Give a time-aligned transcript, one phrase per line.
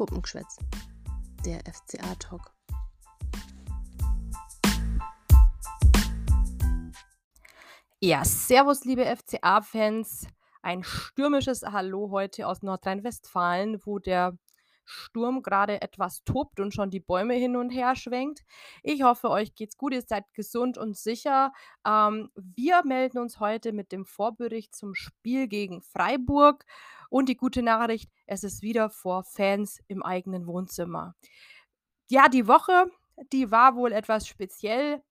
[0.00, 0.56] Puppengeschwätz,
[1.44, 2.54] der FCA-Talk.
[8.00, 10.26] Ja, servus, liebe FCA-Fans.
[10.62, 14.38] Ein stürmisches Hallo heute aus Nordrhein-Westfalen, wo der
[14.86, 18.40] Sturm gerade etwas tobt und schon die Bäume hin und her schwenkt.
[18.82, 21.52] Ich hoffe, euch geht's gut, ihr seid gesund und sicher.
[21.86, 26.64] Ähm, wir melden uns heute mit dem Vorbericht zum Spiel gegen Freiburg.
[27.10, 31.14] Und die gute Nachricht, es ist wieder vor Fans im eigenen Wohnzimmer.
[32.08, 32.86] Ja, die Woche,
[33.32, 35.02] die war wohl etwas speziell,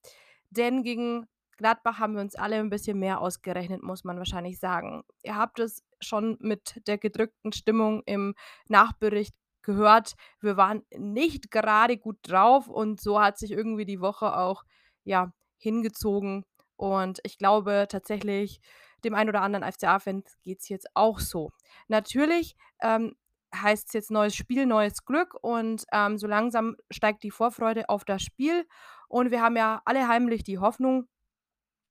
[0.49, 5.03] denn gegen Gladbach haben wir uns alle ein bisschen mehr ausgerechnet, muss man wahrscheinlich sagen.
[5.23, 8.33] Ihr habt es schon mit der gedrückten Stimmung im
[8.69, 14.37] Nachbericht gehört, wir waren nicht gerade gut drauf und so hat sich irgendwie die Woche
[14.37, 14.63] auch
[15.03, 16.45] ja hingezogen
[16.77, 18.61] und ich glaube tatsächlich
[19.03, 21.51] dem einen oder anderen FCA-Fan geht es jetzt auch so.
[21.87, 23.15] Natürlich ähm,
[23.53, 28.05] heißt es jetzt neues Spiel, neues Glück und ähm, so langsam steigt die Vorfreude auf
[28.05, 28.67] das Spiel
[29.07, 31.07] und wir haben ja alle heimlich die Hoffnung,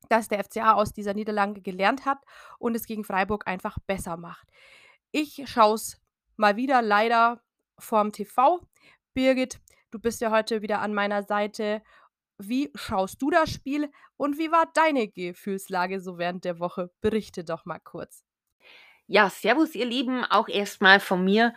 [0.08, 2.18] dass der FCA aus dieser Niederlage gelernt hat
[2.58, 4.48] und es gegen Freiburg einfach besser macht.
[5.10, 6.00] Ich schaue es
[6.36, 7.42] mal wieder leider
[7.78, 8.60] vorm TV.
[9.14, 11.82] Birgit, du bist ja heute wieder an meiner Seite.
[12.38, 16.90] Wie schaust du das Spiel und wie war deine Gefühlslage so während der Woche?
[17.00, 18.22] Berichte doch mal kurz.
[19.10, 21.54] Ja, servus ihr Lieben, auch erstmal von mir.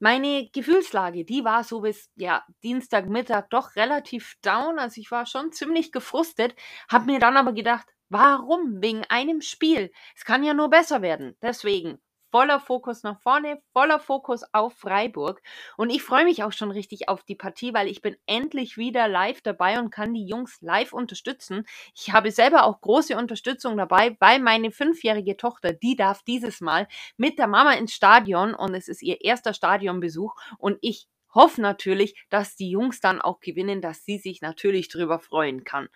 [0.00, 5.50] Meine Gefühlslage, die war so bis ja, Dienstagmittag doch relativ down, also ich war schon
[5.52, 6.54] ziemlich gefrustet,
[6.90, 9.92] habe mir dann aber gedacht, warum wegen einem Spiel?
[10.16, 11.36] Es kann ja nur besser werden.
[11.42, 11.98] Deswegen
[12.30, 15.42] voller Fokus nach vorne, voller Fokus auf Freiburg.
[15.76, 19.08] Und ich freue mich auch schon richtig auf die Partie, weil ich bin endlich wieder
[19.08, 21.66] live dabei und kann die Jungs live unterstützen.
[21.94, 26.88] Ich habe selber auch große Unterstützung dabei, weil meine fünfjährige Tochter, die darf dieses Mal
[27.16, 32.14] mit der Mama ins Stadion und es ist ihr erster Stadionbesuch und ich hoffe natürlich,
[32.28, 35.88] dass die Jungs dann auch gewinnen, dass sie sich natürlich drüber freuen kann.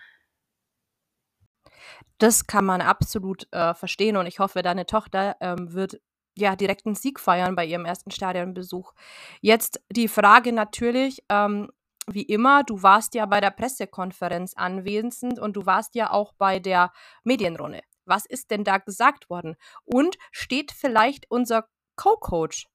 [2.19, 6.01] Das kann man absolut äh, verstehen und ich hoffe, deine Tochter ähm, wird
[6.37, 8.93] ja, direkt einen Sieg feiern bei ihrem ersten Stadionbesuch.
[9.41, 11.71] Jetzt die Frage natürlich, ähm,
[12.07, 16.59] wie immer, du warst ja bei der Pressekonferenz anwesend und du warst ja auch bei
[16.59, 17.81] der Medienrunde.
[18.05, 19.57] Was ist denn da gesagt worden?
[19.85, 22.67] Und steht vielleicht unser Co-Coach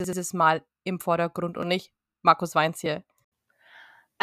[0.00, 1.92] dieses Mal im Vordergrund und nicht
[2.22, 3.04] Markus Weinz hier?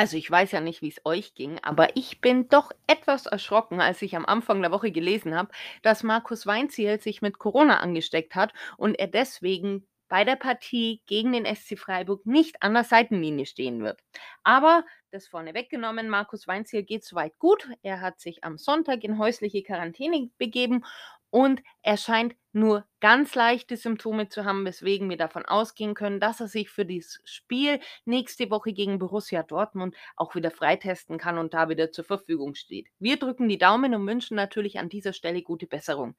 [0.02, 3.80] Also ich weiß ja nicht, wie es euch ging, aber ich bin doch etwas erschrocken,
[3.80, 5.52] als ich am Anfang der Woche gelesen habe,
[5.84, 11.34] dass Markus Weinziel sich mit Corona angesteckt hat und er deswegen bei der Partie gegen
[11.34, 14.00] den SC Freiburg nicht an der Seitenlinie stehen wird.
[14.44, 17.70] Aber das vorne weggenommen, Markus Weinziel geht soweit gut.
[17.84, 20.84] Er hat sich am Sonntag in häusliche Quarantäne begeben
[21.30, 26.40] und er scheint nur ganz leichte Symptome zu haben, weswegen wir davon ausgehen können, dass
[26.40, 31.54] er sich für dieses Spiel nächste Woche gegen Borussia Dortmund auch wieder freitesten kann und
[31.54, 32.88] da wieder zur Verfügung steht.
[33.00, 36.16] Wir drücken die Daumen und wünschen natürlich an dieser Stelle gute Besserung.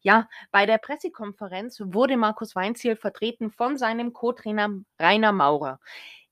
[0.00, 5.80] Ja, bei der Pressekonferenz wurde Markus Weinziel vertreten von seinem Co-Trainer Rainer Maurer.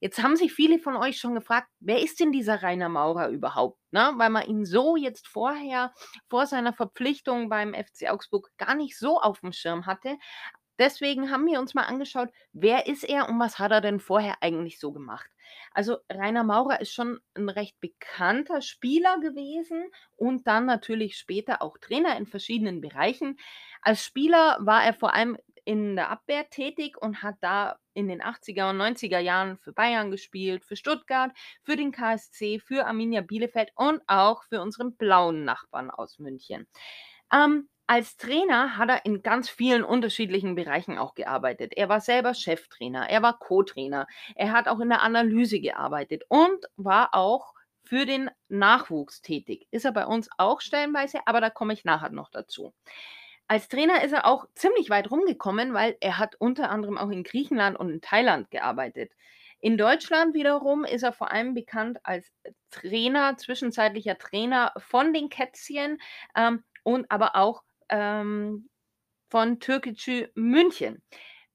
[0.03, 3.79] Jetzt haben sich viele von euch schon gefragt, wer ist denn dieser Rainer Maurer überhaupt?
[3.93, 4.11] Ne?
[4.17, 5.93] Weil man ihn so jetzt vorher,
[6.29, 10.17] vor seiner Verpflichtung beim FC Augsburg, gar nicht so auf dem Schirm hatte.
[10.79, 14.37] Deswegen haben wir uns mal angeschaut, wer ist er und was hat er denn vorher
[14.41, 15.31] eigentlich so gemacht?
[15.73, 19.85] Also Rainer Maurer ist schon ein recht bekannter Spieler gewesen
[20.17, 23.39] und dann natürlich später auch Trainer in verschiedenen Bereichen.
[23.83, 28.23] Als Spieler war er vor allem in der Abwehr tätig und hat da in den
[28.23, 31.31] 80er und 90er Jahren für Bayern gespielt, für Stuttgart,
[31.63, 36.67] für den KSC, für Arminia Bielefeld und auch für unseren blauen Nachbarn aus München.
[37.33, 41.75] Ähm, als Trainer hat er in ganz vielen unterschiedlichen Bereichen auch gearbeitet.
[41.77, 46.65] Er war selber Cheftrainer, er war Co-Trainer, er hat auch in der Analyse gearbeitet und
[46.77, 47.53] war auch
[47.85, 49.67] für den Nachwuchs tätig.
[49.71, 52.73] Ist er bei uns auch stellenweise, aber da komme ich nachher noch dazu.
[53.47, 57.25] Als Trainer ist er auch ziemlich weit rumgekommen, weil er hat unter anderem auch in
[57.25, 59.13] Griechenland und in Thailand gearbeitet.
[59.61, 62.33] In Deutschland wiederum ist er vor allem bekannt als
[62.71, 66.01] Trainer, zwischenzeitlicher Trainer von den Kätzchen
[66.35, 67.63] ähm, und aber auch
[67.93, 68.69] ähm,
[69.31, 71.03] von Türkgücü München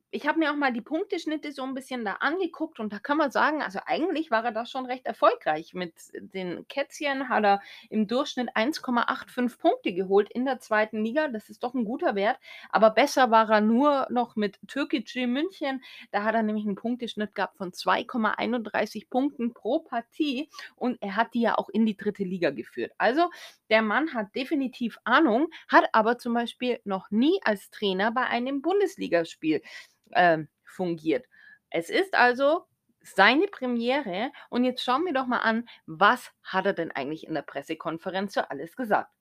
[0.10, 3.18] ich habe mir auch mal die Punkteschnitte so ein bisschen da angeguckt und da kann
[3.18, 5.74] man sagen, also eigentlich war er da schon recht erfolgreich.
[5.74, 11.28] Mit den Kätzchen hat er im Durchschnitt 1,85 Punkte geholt in der zweiten Liga.
[11.28, 12.38] Das ist doch ein guter Wert.
[12.70, 15.84] Aber besser war er nur noch mit Türkgücü München.
[16.12, 21.34] Da hat er nämlich einen Punkteschnitt gehabt von 2,31 Punkten pro Partie und er hat
[21.34, 22.94] die ja auch in die dritte Liga geführt.
[22.98, 23.30] Also
[23.70, 28.62] der Mann hat definitiv Ahnung, hat aber zum Beispiel noch nie als Trainer bei einem
[28.62, 29.62] Bundesligaspiel
[30.12, 31.26] äh, fungiert.
[31.70, 32.66] Es ist also
[33.02, 37.34] seine Premiere und jetzt schauen wir doch mal an, was hat er denn eigentlich in
[37.34, 39.12] der Pressekonferenz so alles gesagt?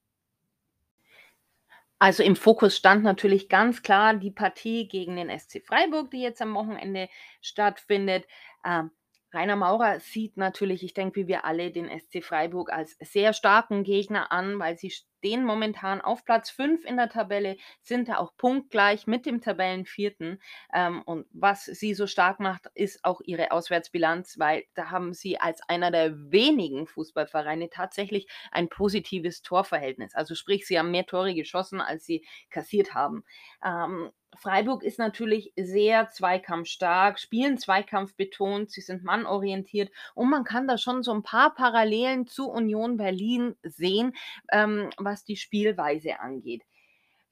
[1.99, 6.43] Also im Fokus stand natürlich ganz klar die Partie gegen den SC Freiburg, die jetzt
[6.43, 7.09] am Wochenende
[7.41, 8.27] stattfindet.
[8.65, 8.91] Ähm,
[9.33, 13.83] Rainer Maurer sieht natürlich, ich denke, wie wir alle, den SC Freiburg als sehr starken
[13.83, 18.37] Gegner an, weil sie stehen momentan auf Platz 5 in der Tabelle, sind da auch
[18.37, 20.41] punktgleich mit dem Tabellenvierten.
[20.73, 25.39] Ähm, und was sie so stark macht, ist auch ihre Auswärtsbilanz, weil da haben sie
[25.39, 30.15] als einer der wenigen Fußballvereine tatsächlich ein positives Torverhältnis.
[30.15, 33.25] Also sprich, sie haben mehr Tore geschossen, als sie kassiert haben.
[33.65, 40.69] Ähm, Freiburg ist natürlich sehr zweikampfstark, spielen Zweikampf betont, sie sind mannorientiert und man kann
[40.69, 44.15] da schon so ein paar Parallelen zu Union Berlin sehen,
[44.53, 46.63] ähm, was die Spielweise angeht.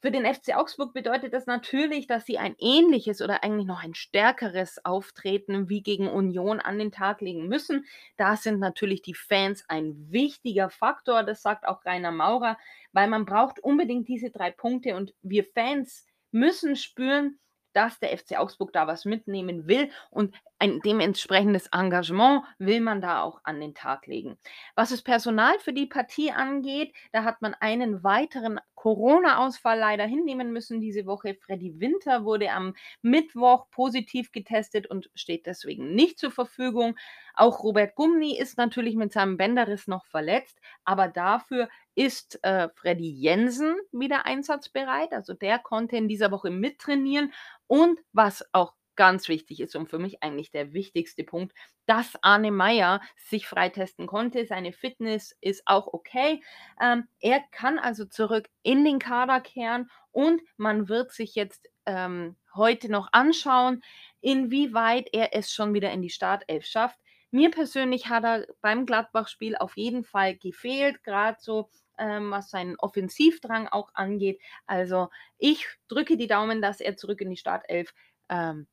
[0.05, 3.95] Für den FC Augsburg bedeutet das natürlich, dass sie ein ähnliches oder eigentlich noch ein
[3.95, 7.87] stärkeres Auftreten wie gegen Union an den Tag legen müssen.
[8.19, 12.59] Da sind natürlich die Fans ein wichtiger Faktor, das sagt auch Rainer Maurer,
[12.93, 17.39] weil man braucht unbedingt diese drei Punkte und wir Fans müssen spüren,
[17.73, 20.35] dass der FC Augsburg da was mitnehmen will und
[20.65, 24.39] ein dementsprechendes Engagement will man da auch an den Tag legen.
[24.75, 30.53] Was das Personal für die Partie angeht, da hat man einen weiteren Corona-Ausfall leider hinnehmen
[30.53, 31.35] müssen diese Woche.
[31.35, 36.97] Freddy Winter wurde am Mittwoch positiv getestet und steht deswegen nicht zur Verfügung.
[37.35, 43.11] Auch Robert Gumni ist natürlich mit seinem Bänderriss noch verletzt, aber dafür ist äh, Freddy
[43.11, 45.13] Jensen wieder einsatzbereit.
[45.13, 47.33] Also der konnte in dieser Woche mittrainieren.
[47.67, 51.55] Und was auch ganz wichtig ist und für mich eigentlich der wichtigste Punkt,
[51.87, 54.47] dass Arne Meyer sich freitesten konnte.
[54.47, 56.43] Seine Fitness ist auch okay.
[56.81, 62.37] Ähm, er kann also zurück in den Kader kehren und man wird sich jetzt ähm,
[62.55, 63.83] heute noch anschauen,
[64.21, 66.99] inwieweit er es schon wieder in die Startelf schafft.
[67.31, 71.69] Mir persönlich hat er beim Gladbach-Spiel auf jeden Fall gefehlt, gerade so
[71.99, 74.41] ähm, was seinen Offensivdrang auch angeht.
[74.67, 75.09] Also
[75.39, 77.93] ich drücke die Daumen, dass er zurück in die Startelf
[78.29, 78.67] ähm,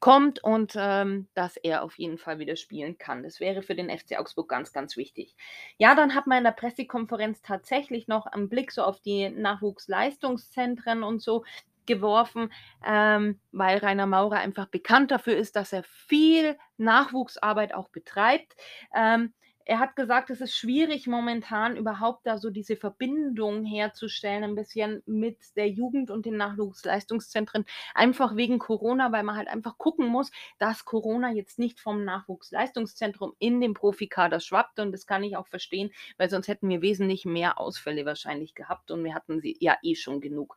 [0.00, 3.22] kommt und ähm, dass er auf jeden Fall wieder spielen kann.
[3.22, 5.34] Das wäre für den FC Augsburg ganz, ganz wichtig.
[5.78, 11.02] Ja, dann hat man in der Pressekonferenz tatsächlich noch einen Blick so auf die Nachwuchsleistungszentren
[11.02, 11.44] und so
[11.86, 12.52] geworfen,
[12.84, 18.54] ähm, weil Rainer Maurer einfach bekannt dafür ist, dass er viel Nachwuchsarbeit auch betreibt.
[18.94, 19.32] Ähm,
[19.66, 25.02] er hat gesagt, es ist schwierig momentan überhaupt da so diese Verbindung herzustellen, ein bisschen
[25.06, 30.30] mit der Jugend und den Nachwuchsleistungszentren, einfach wegen Corona, weil man halt einfach gucken muss,
[30.58, 35.48] dass Corona jetzt nicht vom Nachwuchsleistungszentrum in den Profikader schwappt und das kann ich auch
[35.48, 39.76] verstehen, weil sonst hätten wir wesentlich mehr Ausfälle wahrscheinlich gehabt und wir hatten sie ja
[39.82, 40.56] eh schon genug.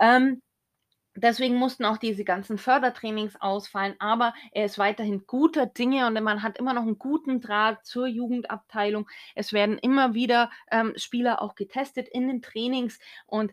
[0.00, 0.40] Ähm,
[1.16, 6.42] Deswegen mussten auch diese ganzen Fördertrainings ausfallen, aber er ist weiterhin guter Dinge und man
[6.42, 9.08] hat immer noch einen guten Draht zur Jugendabteilung.
[9.34, 13.52] Es werden immer wieder ähm, Spieler auch getestet in den Trainings und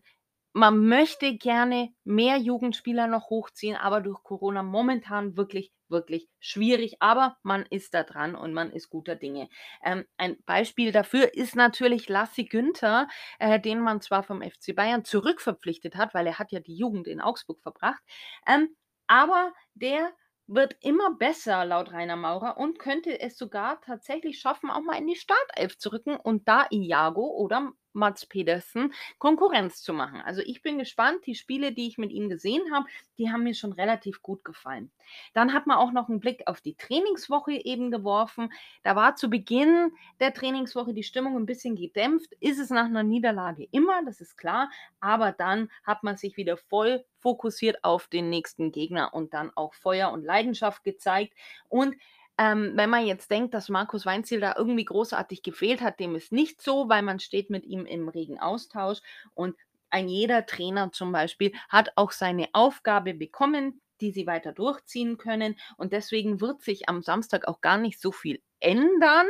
[0.53, 6.97] man möchte gerne mehr Jugendspieler noch hochziehen, aber durch Corona momentan wirklich, wirklich schwierig.
[7.00, 9.50] Aber man ist da dran und man ist guter Dinge.
[9.83, 13.07] Ähm, ein Beispiel dafür ist natürlich Lassi Günther,
[13.39, 17.07] äh, den man zwar vom FC Bayern zurückverpflichtet hat, weil er hat ja die Jugend
[17.07, 18.01] in Augsburg verbracht.
[18.48, 18.75] Ähm,
[19.07, 20.12] aber der
[20.48, 25.07] wird immer besser laut Rainer Maurer und könnte es sogar tatsächlich schaffen, auch mal in
[25.07, 30.21] die Startelf zu rücken und da Iago oder Mats Pedersen Konkurrenz zu machen.
[30.21, 31.25] Also ich bin gespannt.
[31.25, 32.85] Die Spiele, die ich mit ihm gesehen habe,
[33.17, 34.91] die haben mir schon relativ gut gefallen.
[35.33, 38.51] Dann hat man auch noch einen Blick auf die Trainingswoche eben geworfen.
[38.83, 42.33] Da war zu Beginn der Trainingswoche die Stimmung ein bisschen gedämpft.
[42.39, 44.69] Ist es nach einer Niederlage immer, das ist klar.
[45.00, 49.73] Aber dann hat man sich wieder voll fokussiert auf den nächsten Gegner und dann auch
[49.73, 51.33] Feuer und Leidenschaft gezeigt.
[51.69, 51.95] Und
[52.38, 56.32] ähm, wenn man jetzt denkt, dass Markus Weinziel da irgendwie großartig gefehlt hat, dem ist
[56.32, 59.00] nicht so, weil man steht mit ihm im regen Austausch
[59.34, 59.56] und
[59.90, 65.56] ein jeder Trainer zum Beispiel hat auch seine Aufgabe bekommen, die sie weiter durchziehen können
[65.78, 69.28] und deswegen wird sich am Samstag auch gar nicht so viel ändern.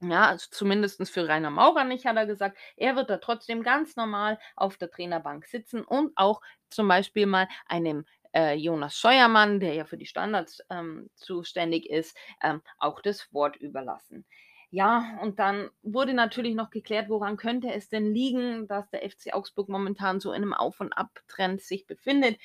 [0.00, 2.58] Ja, also zumindest für Rainer Maurer nicht, hat er gesagt.
[2.76, 7.48] Er wird da trotzdem ganz normal auf der Trainerbank sitzen und auch zum Beispiel mal
[7.66, 13.32] einem äh, Jonas Scheuermann, der ja für die Standards ähm, zuständig ist, ähm, auch das
[13.32, 14.26] Wort überlassen.
[14.70, 19.32] Ja, und dann wurde natürlich noch geklärt, woran könnte es denn liegen, dass der FC
[19.32, 22.38] Augsburg momentan so in einem Auf- und Abtrend sich befindet.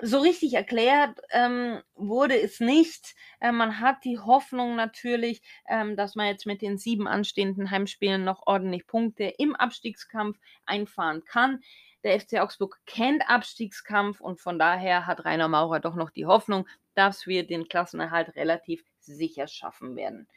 [0.00, 3.14] So richtig erklärt ähm, wurde es nicht.
[3.40, 8.22] Äh, man hat die Hoffnung natürlich, ähm, dass man jetzt mit den sieben anstehenden Heimspielen
[8.24, 11.60] noch ordentlich Punkte im Abstiegskampf einfahren kann.
[12.04, 16.68] Der FC Augsburg kennt Abstiegskampf und von daher hat Rainer Maurer doch noch die Hoffnung,
[16.94, 20.28] dass wir den Klassenerhalt relativ sicher schaffen werden.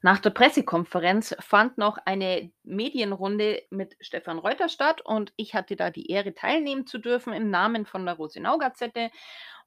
[0.00, 5.90] Nach der Pressekonferenz fand noch eine Medienrunde mit Stefan Reuter statt und ich hatte da
[5.90, 9.10] die Ehre, teilnehmen zu dürfen im Namen von der Rosenau-Gazette.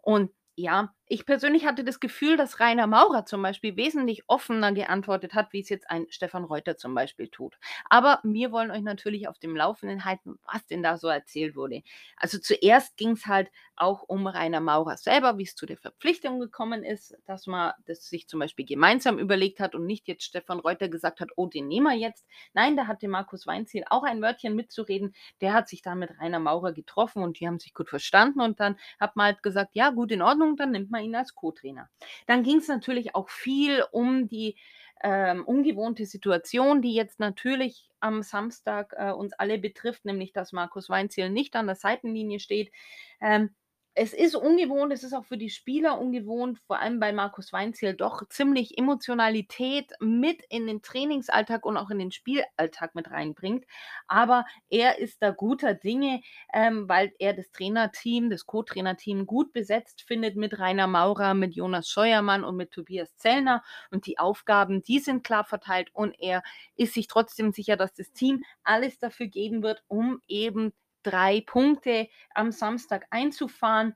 [0.02, 5.34] Und ja, ich persönlich hatte das Gefühl, dass Rainer Maurer zum Beispiel wesentlich offener geantwortet
[5.34, 7.58] hat, wie es jetzt ein Stefan Reuter zum Beispiel tut.
[7.90, 11.84] Aber wir wollen euch natürlich auf dem Laufenden halten, was denn da so erzählt wurde.
[12.16, 16.40] Also zuerst ging es halt auch um Rainer Maurer selber, wie es zu der Verpflichtung
[16.40, 20.60] gekommen ist, dass man das sich zum Beispiel gemeinsam überlegt hat und nicht jetzt Stefan
[20.60, 22.26] Reuter gesagt hat, oh, den nehmen wir jetzt.
[22.54, 25.14] Nein, da hatte Markus Weinziel auch ein Wörtchen mitzureden.
[25.42, 28.62] Der hat sich dann mit Rainer Maurer getroffen und die haben sich gut verstanden und
[28.62, 31.90] dann hat man halt gesagt, ja, gut, in Ordnung, dann nimmt man ihn als Co-Trainer.
[32.28, 34.56] Dann ging es natürlich auch viel um die
[35.04, 40.90] ähm, ungewohnte Situation, die jetzt natürlich am Samstag äh, uns alle betrifft, nämlich dass Markus
[40.90, 42.72] Weinziel nicht an der Seitenlinie steht.
[43.20, 43.54] Ähm,
[43.94, 47.94] es ist ungewohnt, es ist auch für die Spieler ungewohnt, vor allem bei Markus Weinziel
[47.94, 53.66] doch ziemlich Emotionalität mit in den Trainingsalltag und auch in den Spielalltag mit reinbringt.
[54.08, 56.22] Aber er ist da guter Dinge,
[56.54, 61.90] ähm, weil er das Trainerteam, das Co-Trainerteam gut besetzt findet mit Rainer Maurer, mit Jonas
[61.90, 63.62] Scheuermann und mit Tobias Zellner.
[63.92, 66.44] Und die Aufgaben, die sind klar verteilt und er
[66.78, 70.72] ist sich trotzdem sicher, dass das Team alles dafür geben wird, um eben
[71.04, 73.96] drei Punkte am Samstag einzufahren.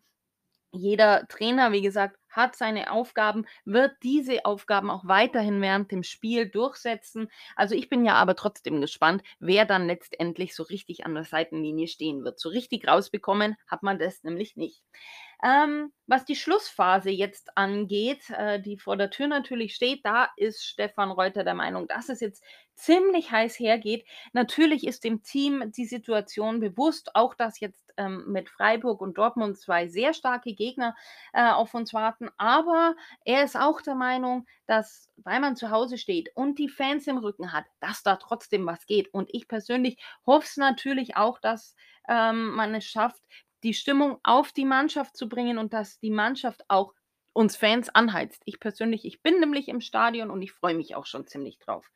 [0.72, 6.50] Jeder Trainer, wie gesagt, hat seine Aufgaben, wird diese Aufgaben auch weiterhin während dem Spiel
[6.50, 7.30] durchsetzen.
[7.56, 11.88] Also ich bin ja aber trotzdem gespannt, wer dann letztendlich so richtig an der Seitenlinie
[11.88, 12.40] stehen wird.
[12.42, 14.84] So richtig rausbekommen hat man das nämlich nicht.
[15.46, 20.66] Ähm, was die Schlussphase jetzt angeht, äh, die vor der Tür natürlich steht, da ist
[20.66, 24.08] Stefan Reuter der Meinung, dass es jetzt ziemlich heiß hergeht.
[24.34, 29.60] Natürlich ist dem Team die Situation bewusst, auch dass jetzt ähm, mit Freiburg und Dortmund
[29.60, 30.96] zwei sehr starke Gegner
[31.32, 32.30] äh, auf uns warten.
[32.38, 37.06] Aber er ist auch der Meinung, dass, weil man zu Hause steht und die Fans
[37.06, 39.14] im Rücken hat, dass da trotzdem was geht.
[39.14, 41.76] Und ich persönlich hoffe es natürlich auch, dass
[42.10, 43.22] ähm, man es schafft,
[43.66, 46.94] die Stimmung auf die Mannschaft zu bringen und dass die Mannschaft auch
[47.34, 48.42] uns Fans anheizt.
[48.46, 51.92] Ich persönlich, ich bin nämlich im Stadion und ich freue mich auch schon ziemlich drauf.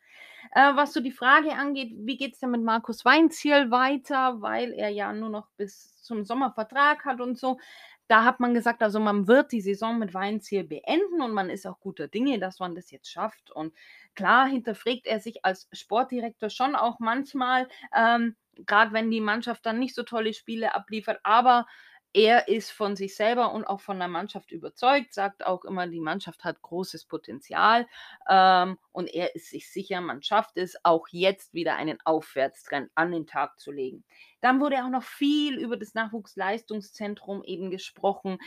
[0.52, 4.74] Äh, was so die Frage angeht, wie geht es denn mit Markus Weinziel weiter, weil
[4.74, 7.60] er ja nur noch bis zum Sommer Vertrag hat und so.
[8.08, 11.68] Da hat man gesagt, also man wird die Saison mit Weinziel beenden und man ist
[11.68, 13.52] auch guter Dinge, dass man das jetzt schafft.
[13.52, 13.76] Und
[14.16, 18.36] klar hinterfragt er sich als Sportdirektor schon auch manchmal, ähm,
[18.66, 21.66] gerade wenn die Mannschaft dann nicht so tolle Spiele abliefert, aber
[22.14, 26.00] er ist von sich selber und auch von der Mannschaft überzeugt, sagt auch immer, die
[26.00, 27.88] Mannschaft hat großes Potenzial
[28.28, 33.12] ähm, und er ist sich sicher, man schafft es, auch jetzt wieder einen Aufwärtstrend an
[33.12, 34.04] den Tag zu legen.
[34.42, 38.40] Dann wurde auch noch viel über das Nachwuchsleistungszentrum eben gesprochen,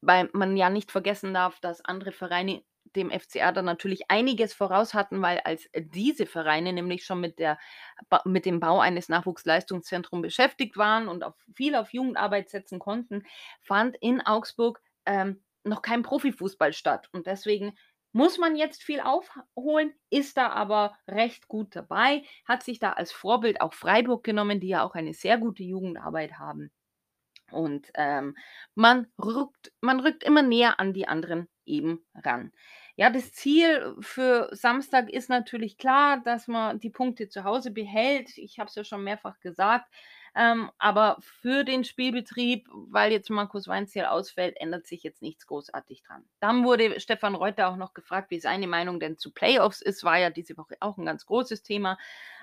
[0.00, 2.64] weil man ja nicht vergessen darf, dass andere Vereine
[2.96, 7.58] dem FCA dann natürlich einiges voraus hatten, weil als diese Vereine nämlich schon mit, der,
[8.24, 13.24] mit dem Bau eines Nachwuchsleistungszentrums beschäftigt waren und auf, viel auf Jugendarbeit setzen konnten,
[13.60, 17.08] fand in Augsburg ähm, noch kein Profifußball statt.
[17.12, 17.76] Und deswegen
[18.12, 23.12] muss man jetzt viel aufholen, ist da aber recht gut dabei, hat sich da als
[23.12, 26.70] Vorbild auch Freiburg genommen, die ja auch eine sehr gute Jugendarbeit haben.
[27.50, 28.36] Und ähm,
[28.74, 32.52] man, rückt, man rückt immer näher an die anderen eben ran.
[32.96, 38.36] Ja, das Ziel für Samstag ist natürlich klar, dass man die Punkte zu Hause behält.
[38.36, 39.88] Ich habe es ja schon mehrfach gesagt.
[40.34, 46.02] Ähm, aber für den Spielbetrieb, weil jetzt Markus Weinziel ausfällt, ändert sich jetzt nichts großartig
[46.02, 46.24] dran.
[46.40, 50.04] Dann wurde Stefan Reuter auch noch gefragt, wie seine Meinung denn zu Playoffs ist.
[50.04, 51.98] War ja diese Woche auch ein ganz großes Thema.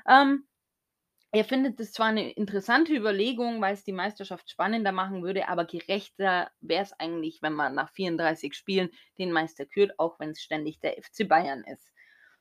[0.07, 0.45] Ähm,
[1.35, 5.65] er findet es zwar eine interessante Überlegung, weil es die Meisterschaft spannender machen würde, aber
[5.65, 10.41] gerechter wäre es eigentlich, wenn man nach 34 Spielen den Meister kürt, auch wenn es
[10.41, 11.91] ständig der FC Bayern ist.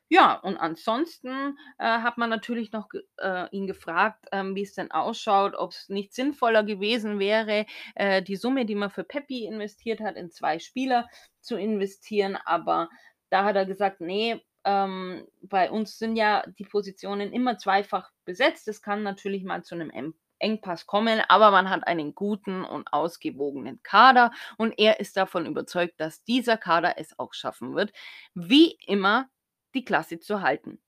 [0.09, 2.87] Ja, und ansonsten äh, hat man natürlich noch
[3.17, 8.23] äh, ihn gefragt, ähm, wie es denn ausschaut, ob es nicht sinnvoller gewesen wäre, äh,
[8.23, 11.09] die Summe, die man für Peppi investiert hat, in zwei Spieler
[11.41, 12.37] zu investieren.
[12.45, 12.91] Aber
[13.29, 18.69] da hat er gesagt, nee, ähm, bei uns sind ja die Positionen immer zweifach besetzt.
[18.69, 23.83] Es kann natürlich mal zu einem Engpass kommen, aber man hat einen guten und ausgewogenen
[23.83, 27.93] Kader und er ist davon überzeugt, dass dieser Kader es auch schaffen wird,
[28.35, 29.29] wie immer
[29.75, 30.81] die Klasse zu halten.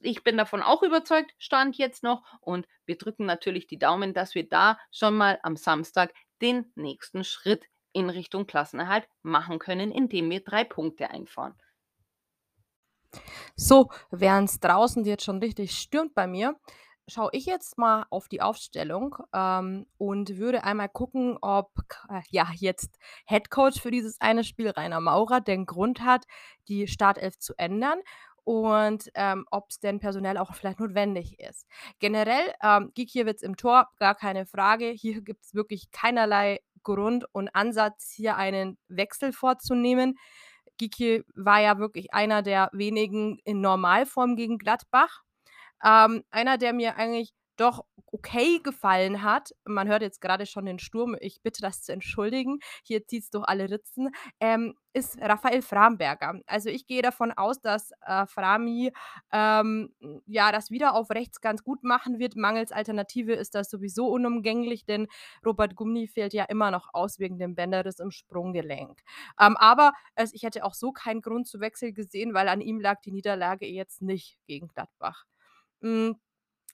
[0.00, 4.34] Ich bin davon auch überzeugt, stand jetzt noch und wir drücken natürlich die Daumen, dass
[4.34, 6.12] wir da schon mal am Samstag
[6.42, 11.54] den nächsten Schritt in Richtung Klassenerhalt machen können, indem wir drei Punkte einfahren.
[13.56, 16.56] So, während's draußen jetzt schon richtig stürmt bei mir,
[17.06, 22.48] schaue ich jetzt mal auf die Aufstellung, ähm, und würde einmal gucken, ob k ja,
[22.56, 26.24] jetzt Headcoach für dieses eine Spiel Rainer Maurer den Grund hat,
[26.68, 28.00] die Startelf zu ändern
[28.44, 31.66] und, ähm, ob's denn personell auch vielleicht notwendig ist.
[31.98, 34.86] Generell, ähm, Gikiewicz im Tor, gar keine Frage.
[34.90, 40.18] Hier gibt's wirklich keinerlei Grund und Ansatz, hier einen Wechsel vorzunehmen.
[40.78, 45.22] Giki war ja wirklich einer der wenigen in Normalform gegen Gladbach.
[45.84, 50.78] Ähm, einer, der mir eigentlich doch okay gefallen hat man hört jetzt grade schon den
[50.78, 56.40] Sturm, ich bitte das zu entschuldigen, hier zieht's durch alle Ritzen, ähm, ist Raphael Framberger.
[56.46, 58.92] Also, ich gehe davon aus, dass, äh, Frami,
[59.32, 59.92] ähm,
[60.26, 62.36] ja, das wieder auf rechts ganz gut machen wird.
[62.36, 65.08] Mangels Alternative ist das sowieso unumgänglich, denn
[65.44, 69.00] Robert Gumni fällt ja immer noch aus wegen dem Bänderriss im Sprunggelenk.
[69.40, 72.80] Ähm, aber es ich hätte auch so keinen Grund zu Wechsel gesehen, weil an ihm
[72.80, 75.24] lag die Niederlage jetzt nicht gegen Gladbach.
[75.82, 76.16] Hm,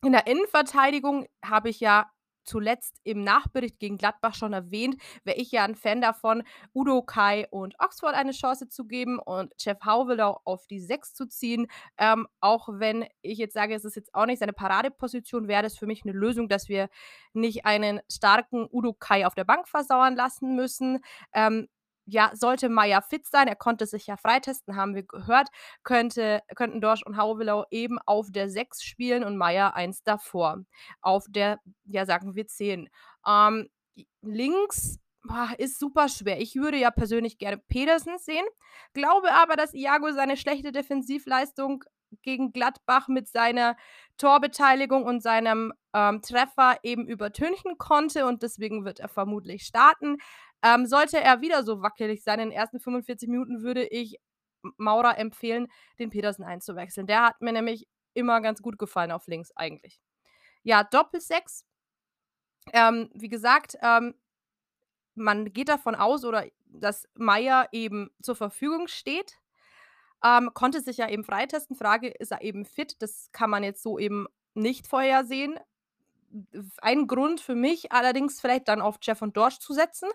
[0.04, 2.10] in der Innenverteidigung habe ich ja
[2.44, 6.42] zuletzt im Nachbericht gegen Gladbach schon erwähnt, wäre ich ja 'n Fan davon,
[6.74, 11.66] Udokai und Oxford eine Chance zu geben und Jeff Hauwilder auf die 6 zu ziehen.
[11.98, 15.76] Ähm, auch wenn ich jetzt sage, es ist jetzt auch nicht seine Paradeposition, wäre das
[15.78, 16.88] für mich 'ne Lösung, dass wir
[17.34, 21.00] nicht einen starken Udokai auf der Bank versauern lassen müssen.
[21.34, 21.68] Ähm,
[22.10, 25.48] ja, sollte Maier fit sein, er konnte sich ja freitesten, haben wir gehört,
[25.84, 30.58] könnte könnten Dorsch und Hauwiler eben auf der 6 spielen und Maier eins davor
[31.00, 32.88] auf der, ja, sagen wir 10.
[33.26, 33.68] Ähm,
[34.22, 36.40] links, boah, ist super schwer.
[36.40, 38.44] Ich würde ja persönlich gerne Pedersen sehen,
[38.92, 41.84] glaube aber, dass Iago seine schlechte Defensivleistung
[42.22, 43.76] gegen Gladbach mit seiner
[44.18, 50.18] Torbeteiligung und seinem, ähm, Treffer eben übertünchen konnte und deswegen wird er vermutlich starten.
[50.62, 54.18] Ähm, sollte er wieder so wackelig sein in den ersten 45 Minuten, würde ich
[54.76, 55.68] Maurer empfehlen,
[55.98, 57.06] den Pedersen einzuwechseln.
[57.06, 60.00] Der hat mir nämlich immer ganz gut gefallen auf links eigentlich.
[60.62, 61.64] Ja, Doppel-6
[62.72, 64.14] ähm, wie gesagt, ähm,
[65.14, 69.38] man geht davon aus oder dass Maier eben zur Verfügung steht.
[70.24, 71.74] Ähm, konnte sich ja eben freitesten.
[71.76, 72.96] Frage, ist er eben fit?
[73.00, 75.58] Das kann man jetzt so eben nicht vorhersehen.
[76.80, 80.08] Ein Grund für mich allerdings vielleicht dann auf Jeff und Dorsch zu setzen.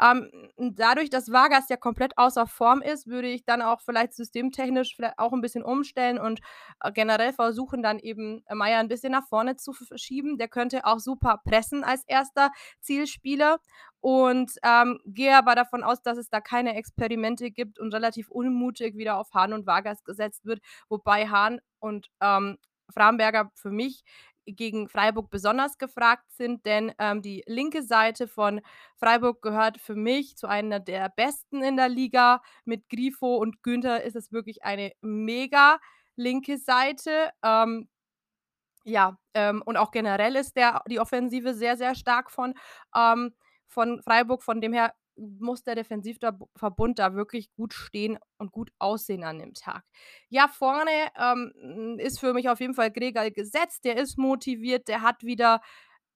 [0.00, 4.94] Ähm, dadurch, dass Vargas ja komplett außer Form ist, würde ich dann auch vielleicht systemtechnisch
[4.96, 6.40] vielleicht auch 'n bisschen umstellen und,
[6.82, 10.38] äh, generell versuchen, dann eben Maier 'n bisschen nach vorne zu v verschieben.
[10.38, 12.50] Der könnte auch super pressen als 1.
[12.80, 13.58] Zielspieler
[14.00, 18.96] und, ähm, gehe aber davon aus, dass es da keine Experimente gibt und relativ unmutig
[18.96, 22.58] wieder auf Hahn und Vargas gesetzt wird, wobei Hahn und, ähm,
[22.92, 24.02] Framberger für mich
[24.46, 28.60] gegen Freiburg besonders gefragt sind, denn, ähm, die linke Seite von
[28.96, 32.42] Freiburg gehört für mich zu einer der besten in der Liga.
[32.64, 35.78] Mit Grifo und Günther ist es wirklich eine mega
[36.16, 37.30] linke Seite.
[37.42, 37.88] Ähm,
[38.84, 42.54] ja, ähm, und auch generell ist der die Offensive sehr, sehr stark von
[42.96, 43.34] ähm,
[43.68, 44.42] von Freiburg.
[44.44, 49.38] Von dem her muss der Defensivdab Verbund da wirklich gut stehen und gut aussehen an
[49.38, 49.84] dem Tag.
[50.28, 53.84] Ja, vorne, ähm, ist für mich auf jeden Fall Gregal gesetzt.
[53.84, 55.60] Der ist motiviert, der hat wieder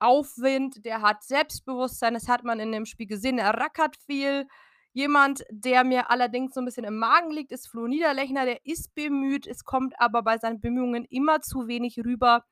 [0.00, 2.14] Aufwind, der hat Selbstbewusstsein.
[2.14, 3.38] Das hat man in dem Spiel gesehen.
[3.38, 4.46] Er rackert viel.
[4.92, 8.44] Jemand, der mir allerdings so 'n bisschen im Magen liegt, ist Flo Niederlechner.
[8.46, 12.44] Der ist bemüht, es kommt aber bei seinen Bemühungen immer zu wenig rüber.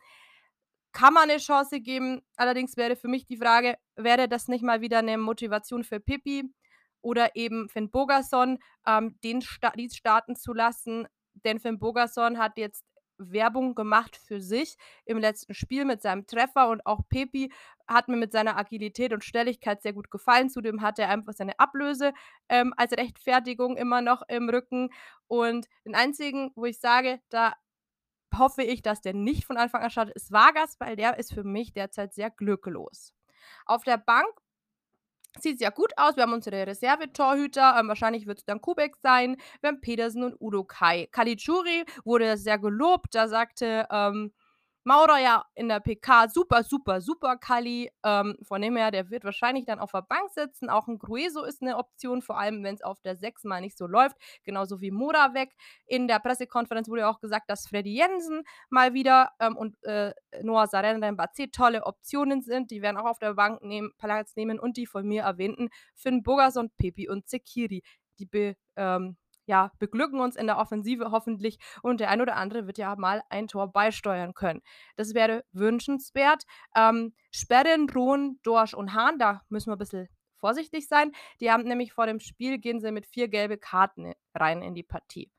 [0.99, 4.81] Kann man 'ne Chance geben, allerdings wäre für mich die Frage, wäre das nicht mal
[4.81, 6.53] wieder 'ne Motivation für Pipi
[7.03, 11.07] oder eben Finn Bogerson, ähm, den sta die starten zu lassen?
[11.45, 12.85] Denn Finn Bogerson hat jetzt
[13.17, 17.53] Werbung gemacht für sich im letzten Spiel mit seinem Treffer und auch Pepi
[17.87, 20.51] hat mir mit seiner Agilität und Schnelligkeit sehr gut gefallen.
[20.51, 22.13] Zudem hat er einfach seine Ablöse,
[22.49, 24.91] ähm, als Rechtfertigung immer noch im Rücken
[25.29, 27.55] und den einzigen, wo ich sage, da
[28.37, 31.45] hoffe ich, dass der nicht von Anfang an startet, ist Vargas, weil der ist für
[31.45, 33.13] mich derzeit sehr glücklos.
[33.67, 34.29] Auf der Bank
[35.41, 36.17] sieht's ja gut aus.
[36.17, 39.37] Wir haben unsere Reservetorhüter, ähm, wahrscheinlich wird's dann Kubek sein.
[39.61, 41.07] Wir haben Pedersen und Udokai.
[41.13, 43.15] Caligiuri wurde sehr gelobt.
[43.15, 44.33] Da sagte, ähm,
[44.89, 49.25] Maurer ja in der PK: „Super, super, super Calli.“ Ähm, von dem her, der wird
[49.25, 50.71] wahrscheinlich dann auf der Bank sitzen.
[50.71, 53.87] Auch 'n Grueso ist 'ne Option, vor allem wenn's auf der 6 mal nicht so
[53.87, 55.53] läuft, genauso wie Moravec.
[55.87, 60.13] In der Pressekonferenz wurde ja auch gesagt, dass Freddy Jensen mal wieder, ähm, und, äh,
[60.43, 62.71] Noah Sarr-Mbachce tolle Optionen sind.
[62.71, 66.23] Die werden auch auf der Bank nehmen Platz nehmen und die von mir erwähnten Finn
[66.23, 67.83] Bogerson, Pepi und Zekiri.
[68.19, 69.17] Die be ähm,
[69.49, 73.23] ja, beglücken uns in der Offensive hoffentlich und der ein oder andere wird ja mal
[73.31, 74.61] ein Tor beisteuern können.
[74.97, 76.45] Das wäre wünschenswert.
[76.77, 81.13] Ähm, Sperren, Rohn, Dorsch und Hahn, da müssen wir bisschen vorsichtig sein.
[81.41, 84.83] Die haben nämlich vor dem Spiel gehen sie mit 4 gelbe Karten rein in die
[84.83, 85.33] Partie.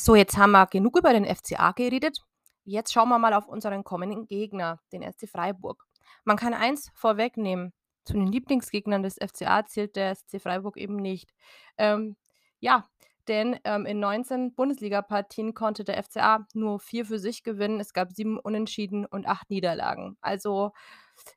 [0.00, 2.20] So, jetzt haben wir genug über den FCA geredet.
[2.64, 5.84] Jetzt schauen wir mal auf unseren kommenden Gegner, den SC Freiburg.
[6.24, 7.72] Man kann eins vorwegnehmen:
[8.04, 11.34] Zu den Lieblingsgegnern des FCA zählt der SC Freiburg eben nicht.
[11.78, 12.16] Ähm,
[12.60, 12.84] ja,
[13.26, 17.80] denn, ähm, in 19 Bundesligapartien konnte der FCA nur 4 für sich gewinnen.
[17.80, 20.16] Es gab 7 Unentschieden und 8 Niederlagen.
[20.20, 20.70] Also,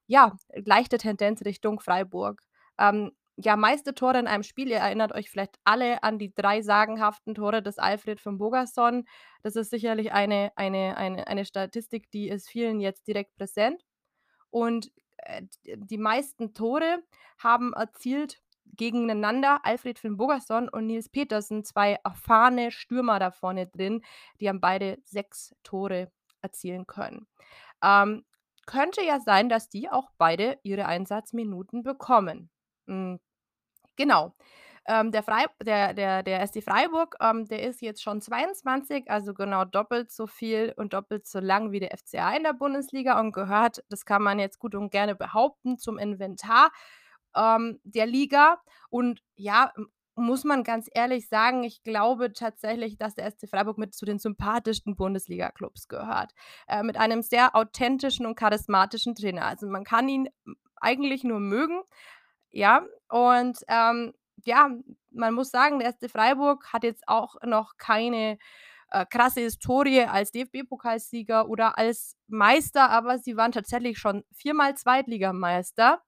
[0.05, 2.43] ja, leichte Tendenz Richtung Freiburg.
[2.77, 4.69] Ähm, ja, meiste Tore in einem Spiel.
[4.69, 9.05] Ihr erinnert euch vielleicht alle an die 3 sagenhaften Tore des Alfred von Bogason.
[9.43, 13.83] Das ist sicherlich eine eine eine eine Statistik, die ist vielen jetzt direkt präsent.
[14.49, 17.03] Und, äh, die meisten Tore
[17.39, 18.41] haben erzielt
[18.77, 24.03] gegeneinander Alfred Finnbogason und Nils Petersen, 2 erfahrene Stürmer da vorne drin.
[24.39, 27.27] Die haben beide 6 Tore erzielen können.
[27.83, 28.25] Ähm,
[28.65, 32.49] könnte ja sein, dass die auch beide ihre Einsatzminuten bekommen.
[32.87, 33.19] Hm,
[33.97, 34.35] genau.
[34.87, 39.33] Ähm, der Frei der der der SC Freiburg, ähm, der ist jetzt schon 22, also
[39.33, 43.31] genau doppelt so viel und doppelt so lang wie der FCA in der Bundesliga und
[43.33, 46.71] gehört, das kann man jetzt gut und gerne behaupten, zum Inventar,
[47.35, 48.59] ähm, der Liga.
[48.89, 49.71] Und ja,
[50.15, 54.19] muss man ganz ehrlich sagen, ich glaube tatsächlich, dass der SC Freiburg mit zu den
[54.19, 56.33] sympathischsten Bundesliga-Clubs gehört,
[56.67, 59.45] äh, mit einem sehr authentischen und charismatischen Trainer.
[59.45, 60.29] Also, man kann ihn
[60.81, 61.81] eigentlich nur mögen,
[62.51, 62.85] ja?
[63.09, 64.13] Und, ähm,
[64.45, 64.69] ja,
[65.11, 68.37] man muss sagen, der SC Freiburg hat jetzt auch noch keine,
[68.91, 76.01] äh, krasse Historie als DFB-Pokalsieger oder als Meister, aber sie waren tatsächlich schon viermal Zweitligameister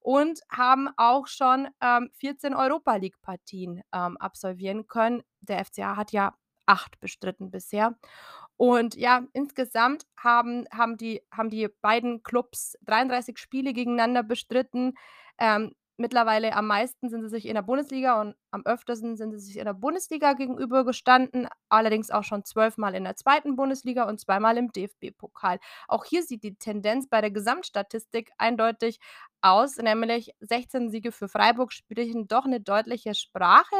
[0.00, 5.22] und haben auch schon, ähm, 14 Europa-League-Partien, ähm, absolvieren können.
[5.40, 6.34] Der FCA hat ja
[6.66, 7.96] 8 bestritten bisher.
[8.56, 14.94] Und ja, insgesamt haben haben die haben die beiden Clubs 33 Spiele gegeneinander bestritten.
[15.38, 19.38] Ähm, mittlerweile am meisten sind sie sich in der Bundesliga und am öftesten sind sie
[19.40, 23.56] sich in der Bundesliga gegenübergestanden, allerdings auch schon 12 Mal in der 2.
[23.56, 25.58] Bundesliga und zweimal im DFB-Pokal.
[25.88, 28.98] Auch hier sieht die Tendenz bei der Gesamtstatistik eindeutig
[29.42, 33.76] aus, nämlich 16 Siege für Freiburg sprechen doch 'ne deutliche Sprache,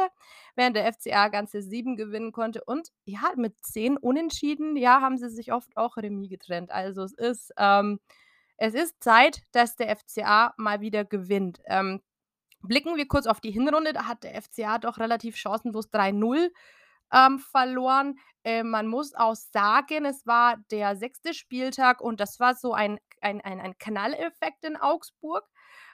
[0.55, 2.63] während der FCA ganze 7 gewinnen konnte.
[2.65, 6.71] Und ja, mit 10 Unentschieden, ja, haben sie sich oft auch Remis getrennt.
[6.71, 7.99] Also, es ist, ähm
[8.57, 11.61] es ist Zeit, dass der FCA mal wieder gewinnt.
[11.65, 12.01] Ähm,
[12.63, 16.51] blicken wir kurz auf die Hinrunde, da hat der FCA doch relativ chancenlos 3:0,
[17.13, 18.17] ähm, verloren.
[18.43, 21.33] Äh, man muss auch sagen, es war der 6.
[21.33, 25.45] Spieltag und das war so ein ein ein ein Knalleffekt in Augsburg.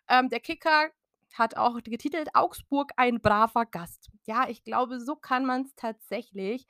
[0.09, 0.89] Ähm, der Kicker
[1.35, 6.67] hat auch getitelt: „Augsburg ein braver Gast.“ Ja, ich glaube, so kann man's tatsächlich,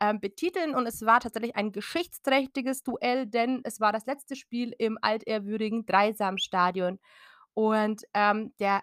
[0.00, 4.74] ähm, betiteln und es war tatsächlich ein geschichtsträchtiges Duell, denn es war das letzte Spiel
[4.78, 6.98] im altehrwürdigen Dreisamstadion.
[7.54, 8.82] Und, ähm, der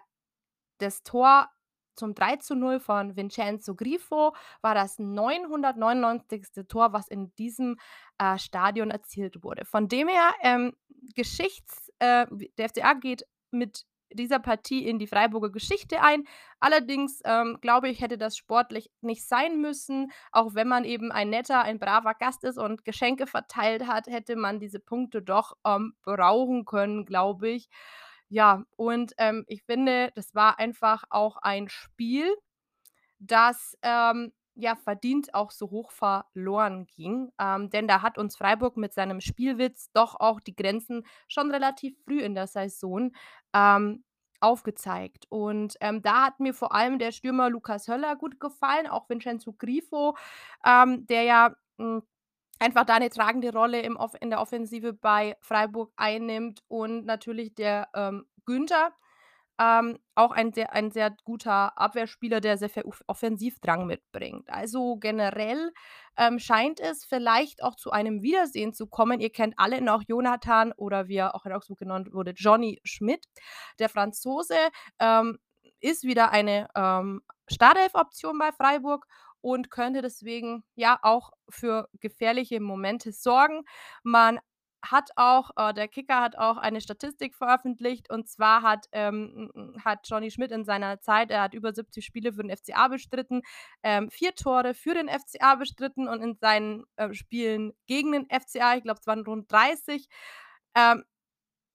[0.82, 1.48] das Tor
[1.94, 6.66] zum 3:0 von Vincenzo Grifo war das 999.
[6.68, 7.78] Tor, was in diesem,
[8.18, 9.64] äh, Stadion erzielt wurde.
[9.64, 10.72] Von dem her, ähm,
[11.14, 12.26] Geschichts äh,
[12.58, 16.24] der FCA geht mit dieser Partie in die Freiburger Geschichte ein.
[16.60, 20.12] Allerdings, ähm, glaube ich, hätte das sportlich nicht sein müssen.
[20.32, 24.36] Auch wenn man eben ein netter, ein braver Gast ist und Geschenke verteilt hat, hätte
[24.36, 27.68] man diese Punkte doch, ähm, brauchen können, glaube ich.
[28.34, 32.34] Ja, und, ähm, ich finde, das war einfach auch ein Spiel,
[33.20, 37.30] das, ähm, ja, verdient auch so hoch verloren ging.
[37.40, 41.96] Ähm, denn da hat uns Freiburg mit seinem Spielwitz doch auch die Grenzen schon relativ
[42.04, 43.12] früh in der Saison,
[43.54, 44.04] ähm,
[44.40, 45.26] aufgezeigt.
[45.30, 49.52] Und, ähm, da hat mir vor allem der Stürmer Lukas Höller gut gefallen, auch Vincenzo
[49.54, 50.16] Grifo,
[50.64, 52.02] ähm, der ja, hm,
[52.60, 57.54] einfach da 'ne tragende Rolle im Off in der Offensive bei Freiburg einnimmt und natürlich
[57.54, 58.92] der, ähm, Günther,
[59.60, 64.50] ähm, auch ein sehr ein sehr guter Abwehrspieler, der sehr viel Offensivdrang mitbringt.
[64.50, 65.72] Also, generell,
[66.16, 69.20] ähm, scheint es vielleicht auch zu einem Wiedersehen zu kommen.
[69.20, 73.26] Ihr kennt alle noch Jonathan oder wie er auch in Augsburg genannt wurde, Johnny Schmidt.
[73.78, 74.56] Der Franzose,
[75.00, 75.38] ähm,
[75.80, 79.06] ist wieder eine, ähm, Startelf-Option bei Freiburg
[79.42, 83.64] und könnte deswegen, ja, auch für gefährliche Momente sorgen.
[84.02, 84.40] Man
[84.84, 89.72] hat auch äh, der Kicker hat auch eine Statistik veröffentlicht und zwar hat, ähm, hm,
[89.74, 92.88] hm, hat Johnny Schmidt in seiner Zeit er hat über 70 Spiele für den FCA
[92.88, 93.42] bestritten,
[93.82, 98.76] ähm, 4 Tore für den FCA bestritten und in seinen, äh, Spielen gegen den FCA,
[98.76, 100.08] ich glaube, es waren rund 30,
[100.74, 101.04] ähm,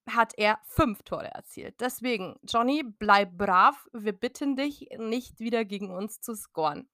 [0.08, 1.76] hat er 5 Tore erzielt.
[1.80, 3.86] Deswegen, Johnny, bleib brav.
[3.92, 6.88] Wir bitten dich, nicht wieder gegen uns zu scoren.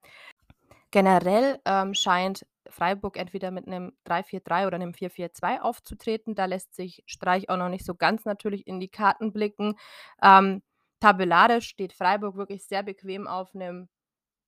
[0.95, 6.37] Generell, ähm, scheint Freiburg entweder mit 'nem 3-4-3 oder 'nem 4-4-2 aufzutreten.
[6.37, 9.75] Da lässt sich Streich auch noch nicht so ganz natürlich in die Karten blicken.
[10.23, 10.63] Ähm,
[11.01, 13.89] tabellarisch steht Freiburg wirklich sehr bequem auf 'nem,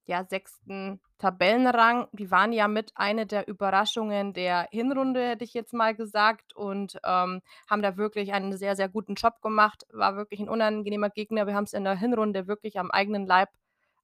[0.06, 1.00] ja, 6.
[1.18, 2.09] Tabellenrang.
[2.12, 6.98] Die waren ja mit eine der Überraschungen der Hinrunde, hätte ich jetzt mal gesagt und,
[7.04, 9.87] ähm, haben da wirklich einen sehr, sehr guten Job gemacht.
[9.92, 11.46] War wirklich 'n unangenehmer Gegner.
[11.46, 13.50] Wir haben's in der Hinrunde wirklich am eigenen Leib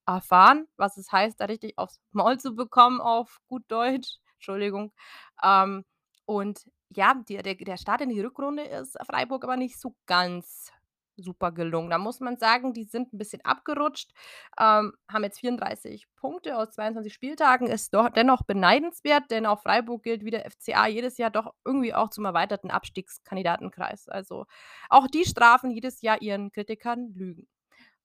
[0.07, 4.19] erfahren, was es heißt, da richtig aufs Maul zu bekommen auf gut Deutsch.
[4.37, 4.93] Entschuldigung.
[5.43, 5.85] Ähm,
[6.27, 6.61] und
[6.91, 10.71] ja, der der der Start in die Rückrunde ist Freiburg aber nicht so ganz
[11.17, 11.91] super gelungen.
[11.91, 14.11] Da muss man sagen, die sind 'n bisschen abgerutscht,
[14.59, 20.03] ähm, haben jetzt 34 Punkte aus 22 Spieltagen, ist doch dennoch beneidenswert, denn auch Freiburg
[20.03, 24.09] gilt wie der FCA jedes Jahr doch irgendwie auch zum erweiterten Abstiegskandidatenkreis.
[24.09, 24.47] Also,
[24.88, 27.47] auch die strafen jedes Jahr ihren Kritikern Lügen.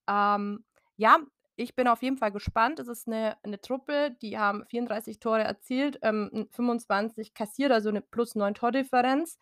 [0.08, 0.64] Ähm,
[0.96, 1.18] ja,
[1.58, 2.80] ich bin auf jeden Fall gespannt.
[2.80, 7.90] Es ist 'ne 'ne Truppe, die haben 34 Tore erzielt, ähm, hm, 25 kassiert, also
[7.90, 9.38] 'ne +9 Tordifferenz.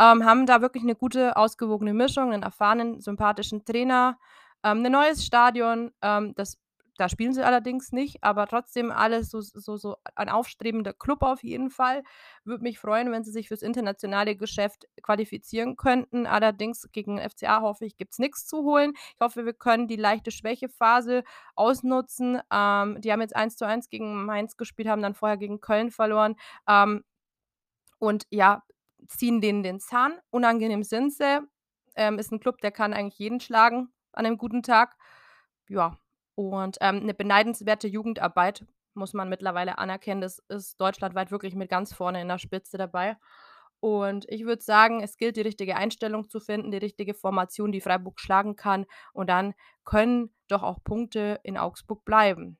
[0.00, 4.18] Ähm, haben da wirklich 'ne gute, ausgewogene Mischung, 'nen erfahrenen, sympathischen Trainer,
[4.64, 6.58] ähm, 'ne neues Stadion, ähm, das
[6.98, 11.42] da spielen sie allerdings nicht, aber trotzdem alles so so so ein aufstrebender Klub auf
[11.42, 12.02] jeden Fall.
[12.44, 16.26] Würde mich freuen, wenn sie sich fürs internationale Geschäft qualifizieren könnten.
[16.26, 18.92] Allerdings gegen FCA hoffe ich, gibt's nix zu holen.
[19.14, 21.24] Ich hoffe, wir können die leichte Schwächephase
[21.56, 22.40] ausnutzen.
[22.52, 26.36] Ähm, die haben jetzt 1:1 gegen Mainz gespielt, haben dann vorher gegen Köln verloren,
[26.68, 27.04] ähm,
[27.98, 28.62] und ja,
[29.08, 30.14] ziehen denen den Zahn.
[30.30, 31.40] Unangenehm sind sie.
[31.96, 34.96] Ähm, ist 'n Klub, der kann eigentlich jeden schlagen an 'nem guten Tag.
[35.68, 35.96] Ja,
[36.48, 40.20] und, ähm, 'ne beneidenswerte Jugendarbeit, muss man mittlerweile anerkennen.
[40.20, 43.16] Das ist deutschlandweit wirklich mit ganz vorne in der Spitze dabei.
[43.80, 47.80] Und ich würde sagen, es gilt, die richtige Einstellung zu finden, die richtige Formation, die
[47.80, 48.86] Freiburg schlagen kann.
[49.14, 52.58] Und dann können doch auch Punkte in Augsburg bleiben.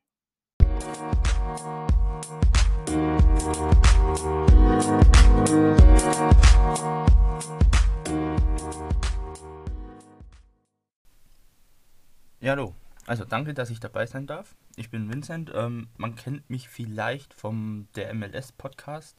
[12.40, 12.80] Ja, hallo.
[13.11, 14.55] Also, danke, dass ich dabei sein darf.
[14.77, 15.51] Ich bin Vincent.
[15.53, 19.16] Ähm, man kennt mich vielleicht vom der MLS-Podcast.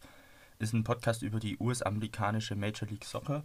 [0.59, 3.43] Ist 'n Podcast über die US-amerikanische Major League Soccer.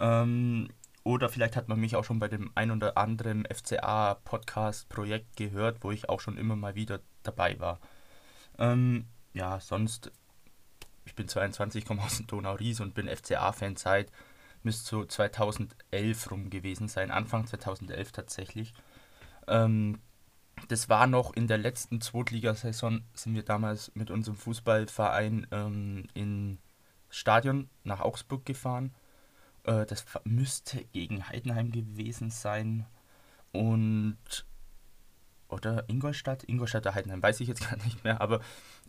[0.00, 0.70] Ähm,
[1.04, 5.90] oder vielleicht hat man mich auch schon bei dem ein oder anderen FCA-Podcast-Projekt gehört, wo
[5.90, 7.78] ich auch schon immer mal wieder dabei war.
[8.58, 9.04] Ähm,
[9.34, 10.12] ja, sonst
[11.04, 14.10] ich bin 22, komme aus dem Donau-Ries und bin FCA-Fan seit
[14.62, 18.72] müsste so 2011 rum gewesen sein, Anfang 2011 tatsächlich.
[19.48, 20.00] Ähm,
[20.68, 26.58] das war noch in der letzten Zweitligasaison sind wir damals mit unserem Fußballverein, ähm, in
[27.10, 28.94] Stadion nach Augsburg gefahren.
[29.64, 32.86] Äh, das müsste gegen Heidenheim gewesen sein
[33.52, 34.18] und
[35.48, 36.44] oder Ingolstadt?
[36.44, 38.40] Ingolstadt oder Heidenheim, weiß ich jetzt grad nicht mehr, aber,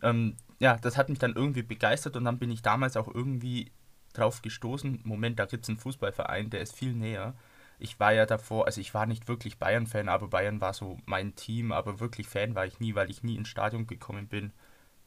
[0.02, 3.70] ähm, ja, das hat mich dann irgendwie begeistert und dann bin ich damals auch irgendwie
[4.12, 7.34] drauf gestoßen: „Moment, da gibt's 'n Fußballverein, der ist viel näher.“
[7.80, 11.34] Ich war ja davor also, ich war nicht wirklich Bayern-Fan, aber Bayern war so mein
[11.34, 14.52] Team, aber wirklich Fan war ich nie, weil ich nie ins Stadion gekommen bin,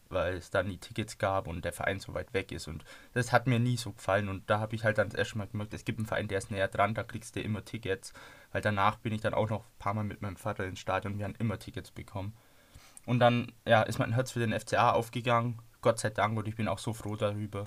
[0.10, 3.32] weil es da nie Tickets gab und der Verein so weit weg ist und das
[3.32, 5.74] hat mir nie so gefallen und da habe ich halt dann das erste Mal gemerkt,
[5.74, 8.14] es gibt 'n Verein, der ist näher dran, da kriegst du immer Tickets,
[8.52, 11.36] weil danach bin ich dann auch noch paarmal mit meinem Vater ins Stadion, wir haben
[11.40, 12.34] immer Tickets bekommen.
[13.06, 16.56] Und dann, ja, ist mein Herz für den FCA aufgegangen, Gott sei Dank und ich
[16.56, 17.66] bin auch so froh darüber.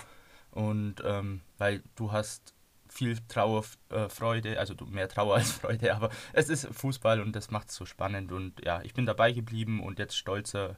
[0.53, 2.56] Und, ähm, weil du hast
[2.97, 7.51] viel Trauer äh, Freude, also mehr Trauer als Freude, aber es ist Fußball und das
[7.51, 10.77] macht's so spannend und ja, ich bin dabei geblieben und jetzt stolzer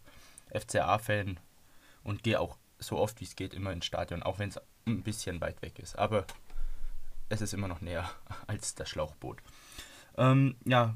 [0.51, 1.39] FCA-Fan
[2.03, 5.63] und gehe auch so oft wie's geht immer ins Stadion, auch wenn's 'n bisschen weit
[5.63, 5.99] weg ist.
[5.99, 6.27] Aber
[7.29, 8.09] es ist immer noch näher
[8.47, 9.39] als das Schlauchboot.
[10.17, 10.95] Ähm, ja,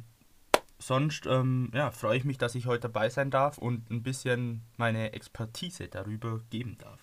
[0.78, 4.62] sonst, ähm, ja, freue ich mich, dass ich heute dabei sein darf und 'n bisschen
[4.76, 7.01] meine Expertise darüber geben darf.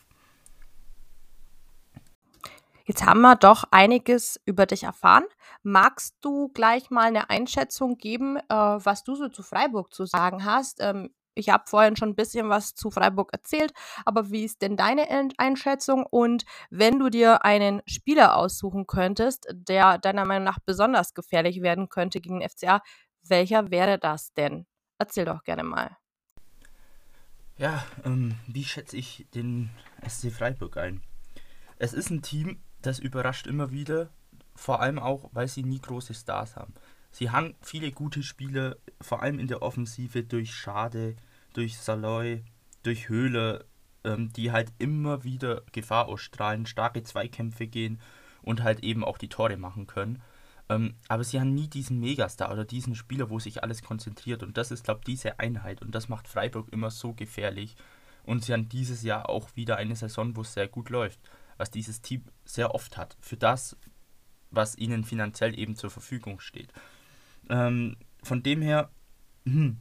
[2.90, 5.26] Jetzt haben wir doch einiges über dich erfahren.
[5.62, 10.44] Magst du gleich mal 'ne Einschätzung geben, äh, was du so zu Freiburg zu sagen
[10.44, 10.80] hast?
[10.82, 13.74] Ähm, ich habe vorhin schon 'n bisschen was zu Freiburg erzählt,
[14.06, 16.04] aber wie ist denn deine Einschätzung?
[16.10, 21.90] Und wenn du dir einen Spieler aussuchen könntest, der deiner Meinung nach besonders gefährlich werden
[21.90, 22.82] könnte gegen den FCA,
[23.22, 24.66] welcher wäre das denn?
[24.98, 25.96] Erzähl doch gerne mal.
[27.58, 29.70] Ja, ähm, wie schätze ich den
[30.02, 31.02] SC Freiburg ein?
[31.78, 34.10] Es ist 'n Team, das überrascht immer wieder,
[34.56, 36.74] vor allem auch, weil sie nie große Stars haben.
[37.12, 41.16] Sie haben viele gute Spieler, vor allem in der Offensive durch Schade,
[41.54, 42.44] durch Saloy,
[42.84, 43.66] durch Höhler,
[44.04, 48.00] ähm, die halt immer wieder Gefahr ausstrahlen, starke Zweikämpfe gehen
[48.42, 50.22] und halt eben auch die Tore machen können.
[50.70, 54.58] Ähm, aber sie haben nie diesen Megastar oder diesen Spieler, wo sich alles konzentriert und
[54.58, 57.76] das ist, glaube diese Einheit und das macht Freiburg immer so gefährlich.
[58.24, 61.20] Und sie haben dieses Jahr auch wieder eine Saison, wo es sehr gut läuft,
[61.60, 63.18] was dieses Team sehr oft hat.
[63.20, 63.78] Für das,
[64.50, 66.74] was ihnen finanziell eben zur Verfügung steht.
[67.50, 68.90] Ähm, von dem her,
[69.46, 69.78] hm,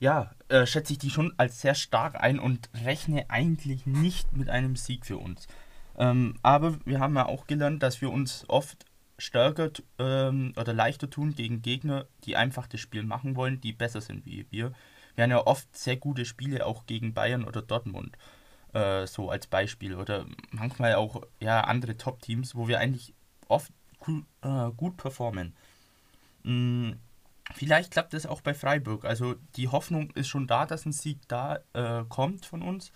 [0.00, 4.48] ja, äh, schätze ich die schon als sehr stark ein und rechne eigentlich nicht mit
[4.48, 5.46] einem Sieg für uns.
[5.96, 8.84] Ähm, aber wir haben ja auch gelernt, dass wir uns oft
[9.18, 14.00] stärker ähm, oder leichter tun gegen Gegner, die einfach das Spiel machen wollen, die besser
[14.00, 14.72] sind wie wir.
[15.14, 18.16] Wir haben ja oft sehr gute Spiele auch gegen Bayern oder Dortmund,
[18.74, 19.94] äh, so als Beispiel.
[19.94, 23.14] Oder manchmal auch ja, andere Top-Teams, wo wir eigentlich
[23.48, 23.72] oft
[24.06, 25.54] cool, äh, gut performen.
[26.42, 26.98] Mhm.
[27.52, 29.04] Vielleicht klappt es auch bei Freiburg.
[29.04, 32.90] Also die Hoffnung ist schon da, dass ein Sieg da äh, kommt von uns.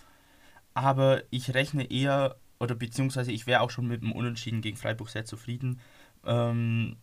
[0.72, 5.10] Aber ich rechne eher, oder beziehungsweise ich wäre auch schon mit dem Unentschieden gegen Freiburg
[5.10, 5.80] sehr zufrieden.
[6.24, 6.96] Ähm,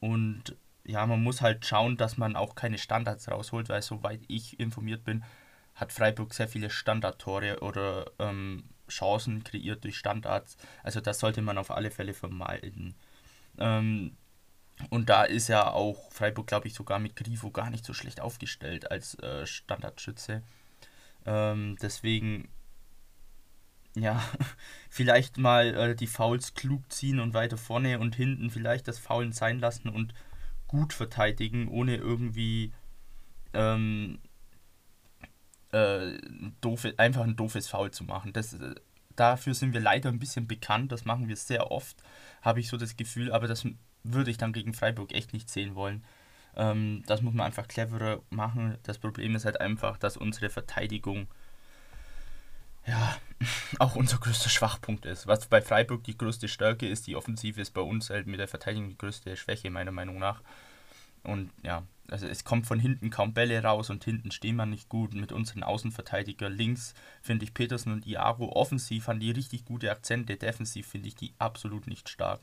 [0.00, 4.58] und ja, man muss halt schauen, dass man auch keine Standards rausholt, weil soweit ich
[4.58, 5.22] informiert bin,
[5.74, 10.56] hat Freiburg sehr viele Standardtore oder ähm, Chancen kreiert durch Standards.
[10.82, 12.94] Also das sollte man auf alle Fälle vermeiden.
[13.58, 14.16] Ähm,
[14.90, 18.20] und da ist ja auch Freiburg, glaube ich, sogar mit Grifo gar nicht so schlecht
[18.20, 20.42] aufgestellt als äh, Standardschütze.
[21.26, 22.48] Ähm, deswegen,
[23.96, 24.22] ja,
[24.90, 29.32] vielleicht mal äh, die Fouls klug ziehen und weiter vorne und hinten vielleicht das Faulen
[29.32, 30.12] sein lassen und
[30.66, 32.72] gut verteidigen, ohne irgendwie
[33.52, 34.18] ähm,
[35.74, 36.18] äh,
[36.60, 38.32] doofe, einfach ein doofes Foul zu machen.
[38.32, 38.74] Das, äh,
[39.16, 42.02] dafür sind wir leider ein bisschen bekannt, das machen wir sehr oft,
[42.42, 43.66] habe ich so das Gefühl, aber das
[44.04, 46.04] würde ich dann gegen Freiburg echt nicht sehen wollen.
[46.56, 48.78] Ähm, das muss man einfach cleverer machen.
[48.84, 51.26] Das Problem ist halt einfach, dass unsere Verteidigung
[52.86, 53.16] ja
[53.78, 55.26] auch unser größter Schwachpunkt ist.
[55.26, 58.48] Was bei Freiburg die größte Stärke ist, die Offensive ist bei uns halt mit der
[58.48, 60.42] Verteidigung die größte Schwäche, meiner Meinung nach.
[61.24, 64.88] Und ja, also es kommt von hinten kaum Bälle raus und hinten stehen wir nicht
[64.88, 65.14] gut.
[65.14, 70.36] Mit unseren Außenverteidiger links finde ich Petersen und Iago offensiv haben die richtig gute Akzente,
[70.36, 72.40] defensiv finde ich die absolut nicht stark.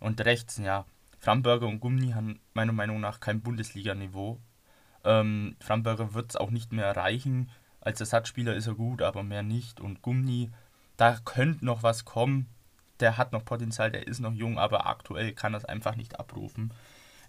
[0.00, 0.86] Und rechts, ja,
[1.18, 4.40] Framberger und Gummi haben meiner Meinung nach kein Bundesliga-Niveau.
[5.04, 7.50] Ähm, Framberger wird es auch nicht mehr erreichen.
[7.80, 9.80] Als Ersatzspieler ist er gut, aber mehr nicht.
[9.80, 10.50] Und Gummi,
[10.96, 12.48] da könnte noch was kommen.
[13.00, 16.18] Der hat noch Potenzial, der ist noch jung, aber aktuell kann er es einfach nicht
[16.18, 16.72] abrufen.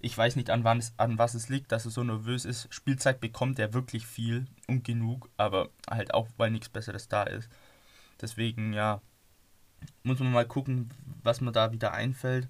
[0.04, 2.68] Ich weiß nicht, an, wann es, an was es liegt, dass er so nervös ist.
[2.74, 7.50] Spielzeit bekommt er wirklich viel und genug, aber halt auch, weil nichts Besseres da ist.
[8.22, 9.02] Deswegen, ja,
[10.04, 10.89] muss man mal gucken,
[11.24, 12.50] was mir da wieder einfällt.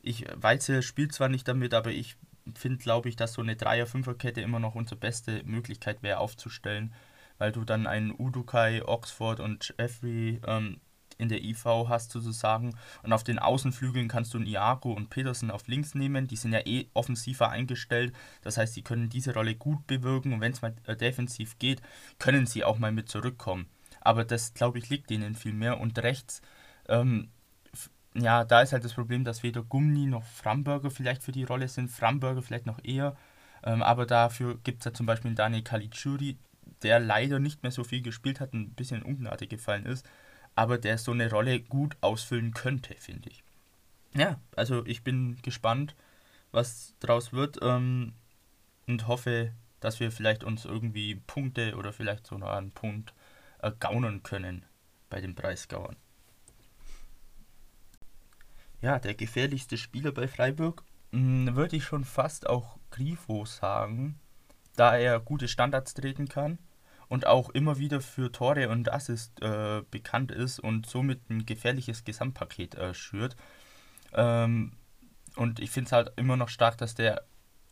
[0.00, 2.16] Ich Weizel spielt zwar nicht damit, aber ich
[2.54, 6.94] finde, glaube ich, dass so eine Dreier-Fünfer-Kette immer noch unsere beste Möglichkeit wäre aufzustellen,
[7.36, 10.80] weil du dann einen Udukai, Oxford und Jeffrey ähm,
[11.18, 12.74] in der IV hast sozusagen.
[13.02, 16.52] Und auf den Außenflügeln kannst du einen Iago und Peterson auf links nehmen, die sind
[16.52, 20.32] ja eh offensiver eingestellt, das heißt, sie können diese Rolle gut bewirken.
[20.32, 21.82] Und wenn es mal äh, defensiv geht,
[22.18, 23.66] können sie auch mal mit zurückkommen.
[24.00, 25.80] Aber das, glaube ich, liegt ihnen viel mehr.
[25.80, 26.40] Und rechts
[26.88, 27.30] ähm,
[28.18, 31.68] ja, da ist halt das Problem, dass weder Gummi noch Framburger vielleicht für die Rolle
[31.68, 33.16] sind, Framburger vielleicht noch eher.
[33.62, 36.38] Ähm, aber dafür gibt es ja zum Beispiel Daniel Caligiuri,
[36.82, 40.08] der leider nicht mehr so viel gespielt hat, ein bisschen Ungnade gefallen ist,
[40.56, 43.44] aber der so eine Rolle gut ausfüllen könnte, finde ich.
[44.14, 45.94] Ja, also ich bin gespannt,
[46.50, 48.14] was draus wird ähm,
[48.88, 53.14] und hoffe, dass wir vielleicht uns irgendwie Punkte oder vielleicht sogar einen Punkt
[53.60, 54.64] ergaunern können
[55.10, 55.96] bei den Preisgauern
[58.80, 64.18] ja, der gefährlichste Spieler bei Freiburg, hm, würde ich schon fast auch Grifo sagen,
[64.76, 66.58] da er gute Standards treten kann
[67.08, 72.04] und auch immer wieder für Tore und Assist äh, bekannt ist und somit ein gefährliches
[72.04, 73.36] Gesamtpaket äh, schürt.
[74.12, 74.72] Ähm,
[75.36, 77.24] und ich finde es halt immer noch stark, dass der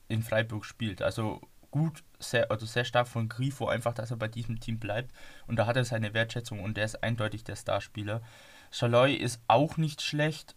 [0.08, 1.02] in Freiburg spielt.
[1.02, 5.12] Also gut, sehr, also sehr stark von Grifo, einfach, dass er bei diesem Team bleibt.
[5.46, 8.22] Und da hat er seine Wertschätzung und der ist eindeutig der Starspieler.
[8.70, 10.54] Chaloy ist auch nicht schlecht,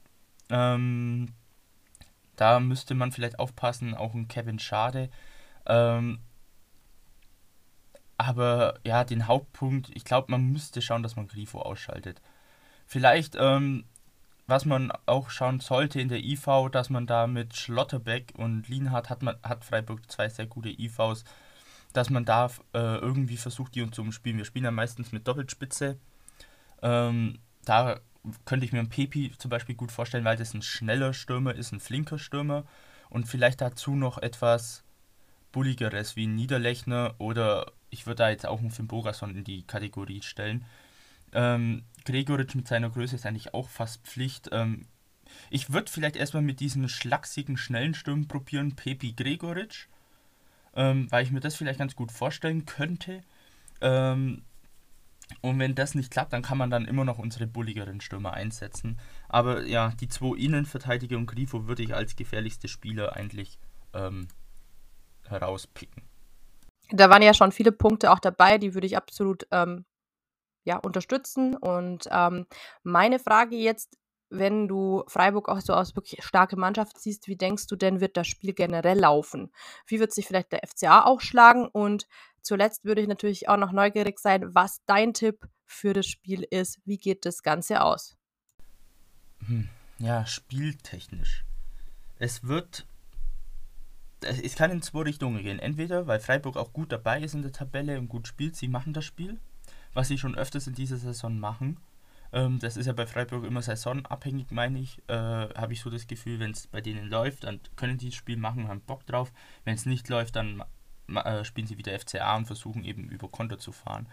[0.50, 1.34] ähm,
[2.36, 5.10] da müsste man vielleicht aufpassen, auch ein Kevin Schade.
[5.66, 6.20] Ähm,
[8.18, 12.22] aber ja, den Hauptpunkt, ich glaube, man müsste schauen, dass man Grifo ausschaltet.
[12.86, 13.86] Vielleicht, ähm,
[14.48, 19.10] was man auch schauen sollte in der IV, dass man da mit Schlotterbeck und Lienhardt
[19.10, 21.26] hat, man, hat Freiburg zwei sehr gute IVs,
[21.94, 24.38] dass man da äh, irgendwie versucht, die uns zu umspielen.
[24.38, 25.98] Wir spielen ja meistens mit Doppelspitze.
[26.82, 28.00] Ähm, da
[28.46, 31.72] könnte ich mir einen Pepi zum Beispiel gut vorstellen, weil das ein schneller Stürmer ist,
[31.72, 32.66] ein flinker Stürmer
[33.10, 34.84] und vielleicht dazu noch etwas
[35.52, 39.64] bulligeres wie ein Niederlechner oder ich würde da jetzt auch einen Finn Bogason in die
[39.64, 40.66] Kategorie stellen.
[41.34, 44.50] Ähm, Gregoritsch mit seiner Größe ist eigentlich auch fast Pflicht.
[44.52, 44.88] Ähm,
[45.50, 49.88] ich würde vielleicht erstmal mit diesem schlachsigen, schnellen Stürmen probieren, Pepi Gregoritsch,
[50.76, 53.22] ähm, weil ich mir das vielleicht ganz gut vorstellen könnte.
[53.82, 54.44] Ähm,
[55.42, 58.98] Und wenn das nicht klappt, dann kann man dann immer noch unsere bulligeren Stürmer einsetzen.
[59.28, 63.60] Aber ja, die zwei Innenverteidiger und Grifo würde ich als gefährlichste Spieler eigentlich
[63.94, 64.30] ähm,
[65.28, 66.07] herauspicken.
[66.90, 69.86] Da waren ja schon viele Punkte auch dabei, die würde ich absolut ähm,
[70.64, 71.56] ja, unterstützen.
[71.56, 72.46] Und ähm,
[72.84, 73.98] meine Frage jetzt,
[74.30, 78.18] wenn du Freiburg auch so als wirklich starke Mannschaft siehst, wie denkst du denn, wird
[78.18, 79.52] das Spiel generell laufen?
[79.86, 81.68] Wie wird sich vielleicht der FCA auch schlagen?
[81.68, 82.08] Und
[82.42, 86.80] zuletzt würde ich natürlich auch noch neugierig sein, was dein Tipp für das Spiel ist.
[86.86, 88.18] Wie geht das Ganze aus?
[89.46, 89.70] Hm,
[90.00, 91.46] ja, spieltechnisch.
[92.20, 92.86] Es wird.
[94.22, 95.60] Es kann in zwei Richtungen gehen.
[95.60, 98.94] Entweder, weil Freiburg auch gut dabei ist in der Tabelle und gut spielt, sie machen
[98.94, 99.40] das Spiel,
[99.94, 101.80] was sie schon öfters in dieser Saison machen.
[102.34, 105.02] Ähm, das ist ja bei Freiburg immer saisonabhängig, meine ich.
[105.08, 108.16] Äh, Habe ich so das Gefühl, wenn es bei denen läuft, dann können die das
[108.16, 109.32] Spiel machen, haben Bock drauf.
[109.64, 110.64] Wenn es nicht läuft, dann
[111.08, 114.08] äh, spielen sie wieder FCA und versuchen eben über Konter zu fahren.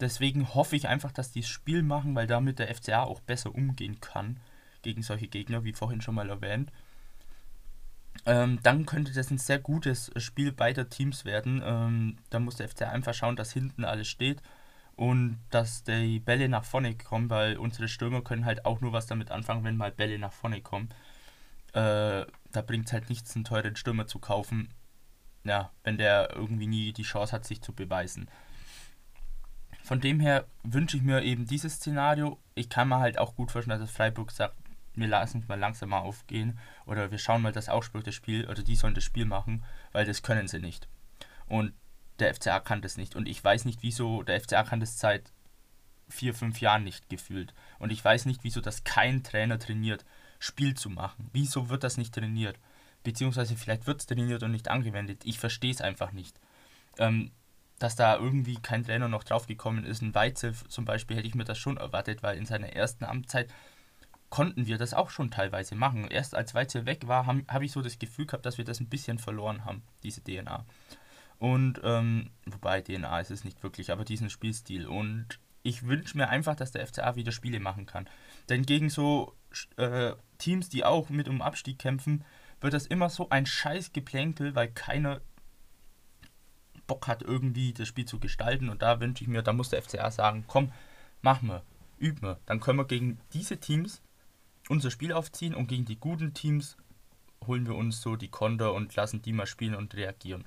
[0.00, 3.54] Deswegen hoffe ich einfach, dass die das Spiel machen, weil damit der FCA auch besser
[3.54, 4.40] umgehen kann
[4.82, 6.72] gegen solche Gegner, wie vorhin schon mal erwähnt.
[8.24, 11.62] Ähm, dann könnte das ein sehr gutes Spiel beider Teams werden.
[11.64, 14.42] Ähm, da muss der FCA einfach schauen, dass hinten alles steht
[14.96, 19.06] und dass die Bälle nach vorne kommen, weil unsere Stürmer können halt auch nur was
[19.06, 20.90] damit anfangen, wenn mal Bälle nach vorne kommen.
[21.72, 24.68] Äh, da bringt es halt nichts, einen teuren Stürmer zu kaufen,
[25.44, 28.28] ja, wenn der irgendwie nie die Chance hat, sich zu beweisen.
[29.82, 32.38] Von dem her wünsche ich mir eben dieses Szenario.
[32.54, 34.54] Ich kann mir halt auch gut vorstellen, dass Freiburg sagt,
[34.94, 38.76] wir lassen mal langsamer aufgehen oder wir schauen mal, dass Augsburg das Spiel oder die
[38.76, 40.88] sollen das Spiel machen, weil das können sie nicht.
[41.46, 41.74] Und
[42.18, 43.16] der FCA kann das nicht.
[43.16, 45.32] Und ich weiß nicht, wieso der FCA kann das seit
[46.08, 47.54] vier, fünf Jahren nicht gefühlt.
[47.78, 50.04] Und ich weiß nicht, wieso das kein Trainer trainiert,
[50.38, 51.30] Spiel zu machen.
[51.32, 52.58] Wieso wird das nicht trainiert?
[53.02, 55.22] Beziehungsweise vielleicht wird es trainiert und nicht angewendet.
[55.24, 56.38] Ich verstehe es einfach nicht.
[56.98, 57.32] Ähm,
[57.78, 60.02] dass da irgendwie kein Trainer noch draufgekommen ist.
[60.02, 63.52] Ein Weizel zum Beispiel hätte ich mir das schon erwartet, weil in seiner ersten Amtszeit
[64.32, 66.08] konnten wir das auch schon teilweise machen.
[66.08, 68.80] Erst als Weizel weg war, habe hab ich so das Gefühl gehabt, dass wir das
[68.80, 70.64] ein bisschen verloren haben, diese DNA.
[71.38, 74.86] Und, ähm, wobei DNA ist es nicht wirklich, aber diesen Spielstil.
[74.86, 78.08] Und ich wünsche mir einfach, dass der FCA wieder Spiele machen kann.
[78.48, 79.36] Denn gegen so
[79.76, 82.24] äh, Teams, die auch mit um Abstieg kämpfen,
[82.62, 85.20] wird das immer so ein scheiß Geplänkel, weil keiner
[86.86, 88.70] Bock hat, irgendwie das Spiel zu gestalten.
[88.70, 90.72] Und da wünsche ich mir, da muss der FCA sagen, komm,
[91.20, 91.62] machen wir,
[91.98, 92.40] üben wir.
[92.46, 94.00] Dann können wir gegen diese Teams
[94.68, 96.76] unser Spiel aufziehen und gegen die guten Teams
[97.46, 100.44] holen wir uns so die Konter und lassen die mal spielen und reagieren.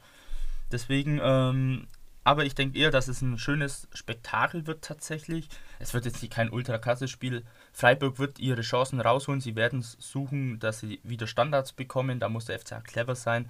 [0.71, 1.87] Deswegen, ähm,
[2.23, 5.47] aber ich denke eher, dass es ein schönes Spektakel wird tatsächlich.
[5.77, 7.43] Es wird jetzt kein ultra krasses Spiel.
[7.71, 9.41] Freiburg wird ihre Chancen rausholen.
[9.41, 12.19] Sie werden suchen, dass sie wieder Standards bekommen.
[12.19, 13.49] Da muss der FCA clever sein.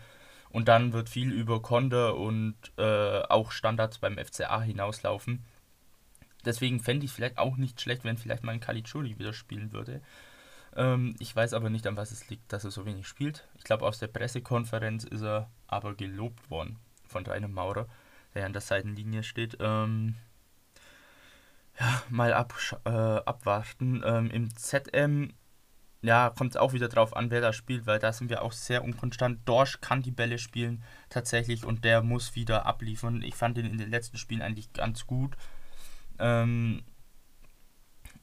[0.49, 5.43] Und dann wird viel über Konter und äh, auch Standards beim FCA hinauslaufen.
[6.45, 10.01] Deswegen fände ich vielleicht auch nicht schlecht, wenn vielleicht mal ein Caligiuri wieder spielen würde.
[10.76, 13.48] Ähm, ich weiß aber nicht, an was es liegt, dass er so wenig spielt.
[13.58, 17.88] Ich glaube, aus der Pressekonferenz ist er aber gelobt worden von Rainer Maurer,
[18.34, 19.58] der an der Seitenlinie steht.
[19.60, 20.16] Ähm,
[21.80, 24.02] ja, mal äh, abwarten.
[24.06, 25.34] Ähm, Im ZM
[26.06, 28.52] ja, kommt es auch wieder drauf an, wer da spielt, weil da sind wir auch
[28.52, 29.40] sehr unkonstant.
[29.46, 33.24] Dorsch kann die Bälle spielen tatsächlich und der muss wieder abliefern.
[33.24, 35.36] Ich fand ihn in den letzten Spielen eigentlich ganz gut.
[36.20, 36.84] Ähm,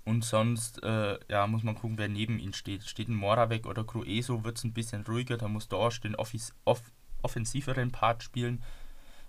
[0.05, 2.83] und sonst, äh, ja, muss man gucken, wer neben ihm steht.
[2.85, 5.37] Steht ein Moravec oder Crueso, wird es ein bisschen ruhiger.
[5.37, 6.83] Da muss Dorsch den Office, off,
[7.23, 8.63] offensiveren Part spielen.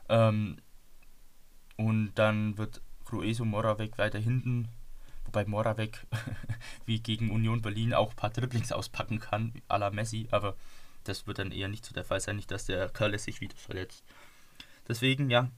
[0.10, 0.58] Ähm,
[1.78, 4.68] und dann wird Crueso Moravec weiter hinten,
[5.26, 6.06] wobei Moravec
[6.86, 10.56] wie gegen Union Berlin auch ein paar Dribblings auspacken kann, à la Messi, aber
[11.04, 13.56] das wird dann eher nicht so der Fall sein, nicht, dass der Kerle sich wieder
[13.58, 14.04] verletzt.
[14.88, 15.50] Deswegen, ja,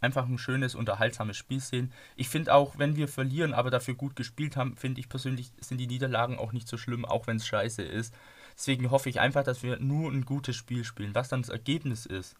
[0.00, 1.92] einfach ein schönes, unterhaltsames Spiel sehen.
[2.16, 5.78] Ich finde auch, wenn wir verlieren, aber dafür gut gespielt haben, finde ich persönlich, sind
[5.78, 8.14] die Niederlagen auch nicht so schlimm, auch wenn es scheiße ist.
[8.56, 11.14] Deswegen hoffe ich einfach, dass wir nur ein gutes Spiel spielen.
[11.14, 12.36] Was dann das Ergebnis ist,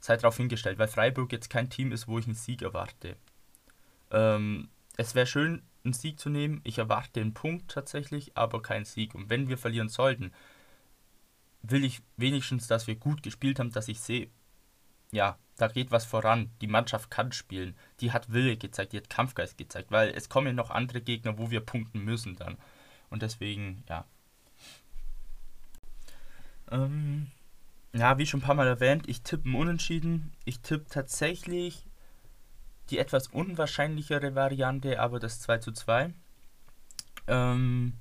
[0.00, 3.16] sei darauf hingestellt, weil Freiburg jetzt kein Team ist, wo ich einen Sieg erwarte.
[4.10, 6.60] Ähm, es wäre schön, einen Sieg zu nehmen.
[6.64, 9.14] Ich erwarte einen Punkt tatsächlich, aber keinen Sieg.
[9.14, 10.32] Und wenn wir verlieren sollten,
[11.62, 14.30] will ich wenigstens, dass wir gut gespielt haben, dass ich sehe,
[15.10, 16.50] ja, da geht was voran.
[16.60, 17.76] Die Mannschaft kann spielen.
[18.00, 21.50] Die hat Wille gezeigt, die hat Kampfgeist gezeigt, weil es kommen noch andere Gegner, wo
[21.50, 22.56] wir punkten müssen dann.
[23.10, 24.04] Und deswegen, ja,
[26.70, 27.28] ähm,
[27.92, 30.32] ja, wie schon ein paar Mal erwähnt, ich tippe Unentschieden.
[30.44, 31.86] Ich tippe tatsächlich
[32.90, 36.12] die etwas unwahrscheinlichere Variante, aber das 2 zu 2.
[37.26, 37.94] Ähm,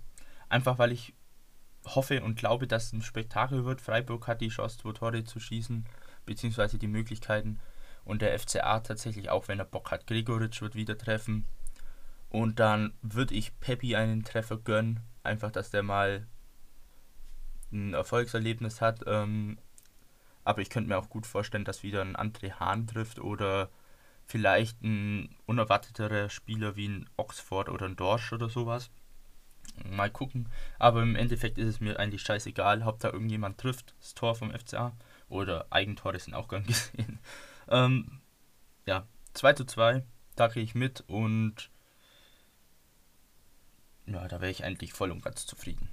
[0.50, 1.14] einfach weil ich
[1.86, 3.82] hoffe und glaube, dass es ein Spektakel wird.
[3.82, 5.86] Freiburg hat die Chance, zwei Tore zu schießen,
[6.28, 7.60] beziehungsweise die Möglichkeiten.
[8.06, 11.46] und der FCA tatsächlich auch, wenn er Bock hat, Gregoritsch wird wieder treffen.
[12.30, 16.26] Und dann würde ich Peppi einen Treffer gönnen, einfach, dass der mal
[17.72, 19.04] ein Erfolgserlebnis hat.
[19.08, 19.58] Ähm,
[20.46, 23.70] aber ich könnte mir auch gut vorstellen, dass wieder ein André Hahn trifft oder
[24.26, 28.90] vielleicht ein unerwarteterer Spieler wie ein Oxford oder ein Dorsch oder sowas.
[29.90, 30.50] Mal gucken.
[30.80, 32.84] Aber im Endeffekt ist es mir eigentlich scheißegal.
[32.84, 34.94] Hauptsache irgendjemand trifft das Tor vom FCA.
[35.30, 37.20] Oder Eigentore sind auch gern gesehen.
[37.70, 38.22] Ähm,
[38.86, 40.04] ja, 2 zu 2.
[40.36, 41.72] Da gehe ich mit und
[44.06, 45.90] ja, da wäre ich eigentlich voll und ganz zufrieden.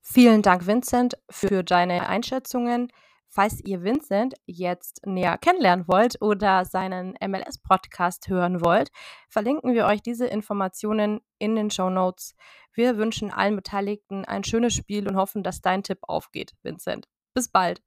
[0.00, 2.92] Vielen Dank, Vincent, für deine Einschätzungen.
[3.28, 8.90] Falls ihr Vincent jetzt näher kennenlernen wollt oder seinen MLS-Podcast hören wollt,
[9.28, 12.36] verlinken wir euch diese Informationen in den Show Notes.
[12.74, 17.08] Wir wünschen allen Beteiligten ein schönes Spiel und hoffen, dass dein Tipp aufgeht, Vincent.
[17.36, 17.82] Bis bald.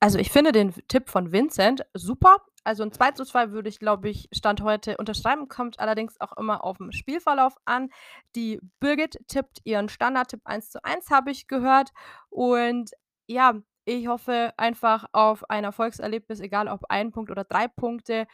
[0.00, 2.36] Also ich finde den Tipp von Vincent super.
[2.62, 6.36] Also ein 2 zu 2 würde ich, glaube ich, Stand heute unterschreiben, kommt allerdings auch
[6.36, 7.90] immer auf den Spielverlauf an.
[8.36, 11.90] Die Birgit tippt ihren Standardtipp 1 zu 1, habe ich gehört.
[12.30, 12.92] Und
[13.26, 13.54] ja,
[13.88, 18.26] ich hoffe einfach auf ein Erfolgserlebnis, egal ob ein Punkt oder drei Punkte.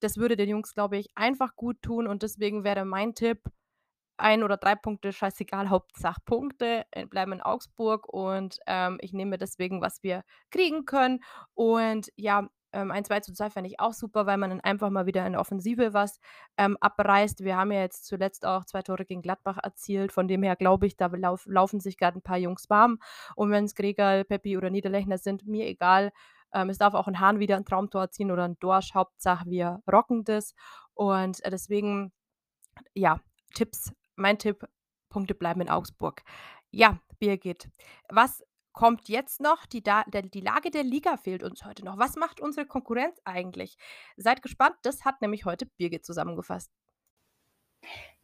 [0.00, 3.40] Das würde den Jungs, glaube ich, einfach gut tun und deswegen wäre mein Tipp
[4.18, 9.38] ein oder drei Punkte, scheißegal, Hauptsache Punkte, äh, bleiben in Augsburg und, ähm, ich nehme
[9.38, 11.20] deswegen, was wir kriegen können.
[11.54, 14.90] Und ja, ähm, ein 2 zu 2 fände ich auch super, weil man dann einfach
[14.90, 16.20] mal wieder in Offensive was,
[16.56, 17.44] ähm, abreißt.
[17.44, 20.12] Wir haben ja jetzt zuletzt auch zwei Tore gegen Gladbach erzielt.
[20.12, 22.98] Von dem her glaube ich, da lauf laufen sich gerade ein paar Jungs warm.
[23.36, 26.12] Und wenn es Gregal, Peppi oder Niederlechner sind, mir egal.
[26.54, 28.94] Ähm, es darf auch ein Hahn wieder ein Traumtor erzielen oder ein Dorsch.
[28.94, 30.54] Hauptsache, wir rocken das.
[30.94, 32.12] Und, äh, deswegen,
[32.94, 33.20] ja,
[33.54, 34.66] Tipps mein Tipp,
[35.08, 36.22] Punkte bleiben in Augsburg.
[36.70, 37.68] Ja, Birgit,
[38.08, 38.42] was
[38.72, 39.66] kommt jetzt noch?
[39.66, 41.98] Die, da der, die Lage der Liga fehlt uns heute noch.
[41.98, 43.76] Was macht unsere Konkurrenz eigentlich?
[44.16, 46.70] Seid gespannt, das hat nämlich heute Birgit zusammengefasst.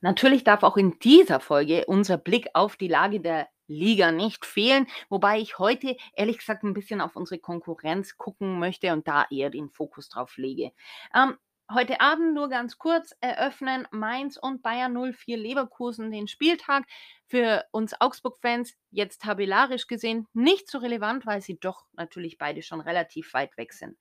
[0.00, 4.86] Natürlich darf auch in dieser Folge unser Blick auf die Lage der Liga nicht fehlen,
[5.08, 9.50] wobei ich heute ehrlich gesagt ein bisschen auf unsere Konkurrenz gucken möchte und da eher
[9.50, 10.72] den Fokus drauf lege.
[11.14, 11.36] Ähm,
[11.70, 16.86] Heute Abend nur ganz kurz eröffnen Mainz und Bayern 04 Leverkusen den Spieltag.
[17.26, 22.80] Für uns Augsburg-Fans jetzt tabellarisch gesehen nicht so relevant, weil sie doch natürlich beide schon
[22.80, 23.98] relativ weit weg sind.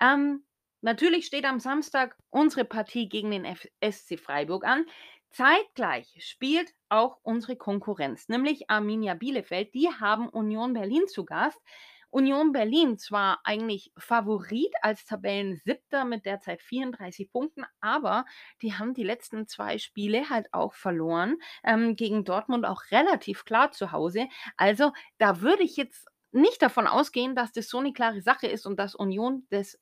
[0.00, 0.44] Ähm,
[0.82, 4.86] natürlich steht am Samstag unsere Partie gegen den F SC Freiburg an.
[5.30, 9.74] Zeitgleich spielt auch unsere Konkurrenz, nämlich Arminia Bielefeld.
[9.74, 11.60] Die haben Union Berlin zu Gast.
[12.10, 18.24] Union Berlin zwar eigentlich Favorit als Tabellensiebter mit derzeit 34 Punkten, aber
[18.62, 21.36] die haben die letzten zwei Spiele halt auch verloren.
[21.64, 24.28] Ähm, gegen Dortmund auch relativ klar zu Hause.
[24.56, 28.66] Also da würde ich jetzt nicht davon ausgehen, dass das so eine klare Sache ist
[28.66, 29.78] und dass Union das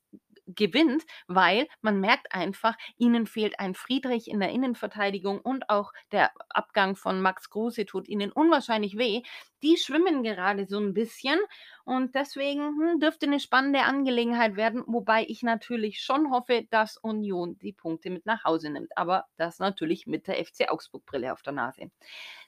[0.54, 6.30] gewinnt, weil man merkt einfach, ihnen fehlt ein Friedrich in der Innenverteidigung und auch der
[6.48, 9.22] Abgang von Max Kruse tut ihnen unwahrscheinlich weh.
[9.62, 11.38] Die schwimmen gerade so ein bisschen
[11.84, 17.58] und deswegen hm, dürfte eine spannende Angelegenheit werden, wobei ich natürlich schon hoffe, dass Union
[17.58, 21.42] die Punkte mit nach Hause nimmt, aber das natürlich mit der FC Augsburg Brille auf
[21.42, 21.90] der Nase.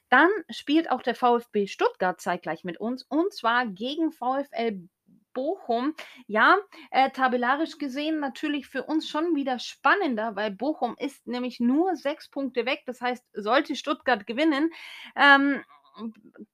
[0.09, 4.89] Dann spielt auch der VfB Stuttgart zeitgleich mit uns und zwar gegen VfL
[5.33, 5.95] Bochum,
[6.27, 6.57] ja,
[6.91, 12.29] äh, tabellarisch gesehen natürlich für uns schon wieder spannender, weil Bochum ist nämlich nur sechs
[12.29, 12.83] Punkte weg.
[12.85, 14.71] Das heißt, sollte Stuttgart gewinnen
[15.15, 15.63] ähm,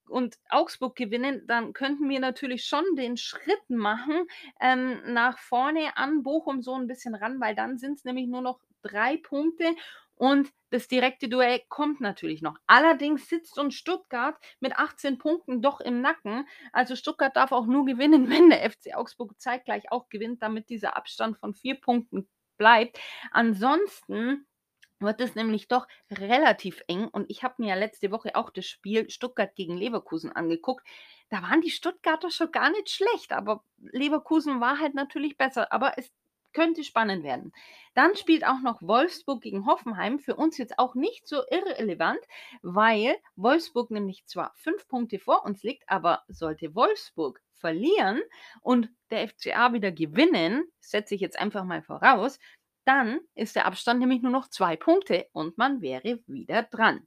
[0.08, 4.28] und Augsburg gewinnen, dann könnten wir natürlich schon den Schritt machen
[4.60, 8.42] ähm, nach vorne an Bochum so ein bisschen ran, weil dann sind es nämlich nur
[8.42, 9.76] noch drei Punkte
[10.18, 12.58] und das direkte Duell kommt natürlich noch.
[12.66, 16.48] Allerdings sitzt uns Stuttgart mit 18 Punkten doch im Nacken.
[16.74, 20.98] Also Stuttgart darf auch nur gewinnen, wenn der FC Augsburg zeitgleich auch gewinnt, damit dieser
[20.98, 23.00] Abstand von vier Punkten bleibt.
[23.32, 24.48] Ansonsten
[25.00, 27.08] wird es nämlich doch relativ eng.
[27.08, 30.86] Und ich habe mir ja letzte Woche auch das Spiel Stuttgart gegen Leverkusen angeguckt.
[31.30, 35.72] Da waren die Stuttgarter schon gar nicht schlecht, aber Leverkusen war halt natürlich besser.
[35.72, 36.12] Aber es
[36.58, 37.54] könnte spannend werden.
[37.94, 40.18] Dann spielt auch noch Wolfsburg gegen Hoffenheim.
[40.18, 42.20] Für uns jetzt auch nicht so irrelevant,
[42.64, 48.24] weil Wolfsburg nämlich zwar fünf Punkte vor uns liegt, aber sollte Wolfsburg verlieren
[48.62, 52.40] und der FCA wieder gewinnen, setze ich jetzt einfach mal voraus,
[52.86, 57.06] dann ist der Abstand nämlich nur noch zwei Punkte und man wäre wieder dran.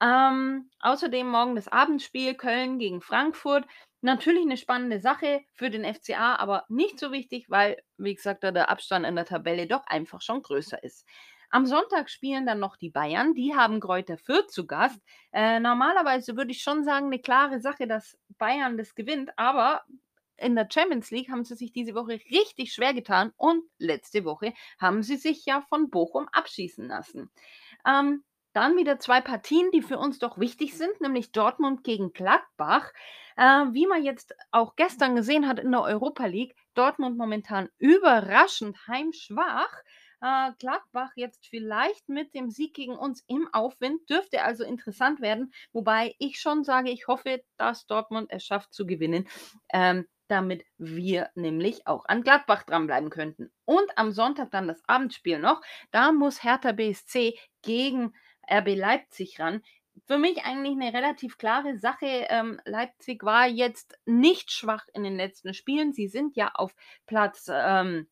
[0.00, 3.64] Ähm, außerdem morgen das Abendspiel Köln gegen Frankfurt.
[4.00, 8.70] Natürlich eine spannende Sache für den FCA, aber nicht so wichtig, weil, wie gesagt, der
[8.70, 11.04] Abstand in der Tabelle doch einfach schon größer ist.
[11.50, 13.34] Am Sonntag spielen dann noch die Bayern.
[13.34, 15.00] Die haben Kräuter Fürth zu Gast.
[15.32, 19.30] Äh, normalerweise würde ich schon sagen, eine klare Sache, dass Bayern das gewinnt.
[19.36, 19.82] Aber
[20.36, 23.32] in der Champions League haben sie sich diese Woche richtig schwer getan.
[23.36, 27.30] Und letzte Woche haben sie sich ja von Bochum abschießen lassen.
[27.86, 32.92] Ähm, dann wieder zwei Partien, die für uns doch wichtig sind, nämlich Dortmund gegen Gladbach.
[33.36, 38.76] Äh, wie man jetzt auch gestern gesehen hat in der Europa League, Dortmund momentan überraschend
[38.88, 39.72] heimschwach.
[40.20, 45.52] Äh, Gladbach jetzt vielleicht mit dem Sieg gegen uns im Aufwind, dürfte also interessant werden.
[45.72, 49.28] Wobei ich schon sage, ich hoffe, dass Dortmund es schafft zu gewinnen.
[49.72, 53.50] Ähm, damit wir nämlich auch an Gladbach dranbleiben könnten.
[53.64, 55.62] Und am Sonntag dann das Abendspiel noch.
[55.90, 58.12] Da muss Hertha BSC gegen
[58.50, 59.62] RB Leipzig ran.
[60.06, 62.26] Für mich eigentlich eine relativ klare Sache.
[62.28, 65.92] Ähm, Leipzig war jetzt nicht schwach in den letzten Spielen.
[65.92, 66.74] Sie sind ja auf
[67.06, 68.06] Platz ähm,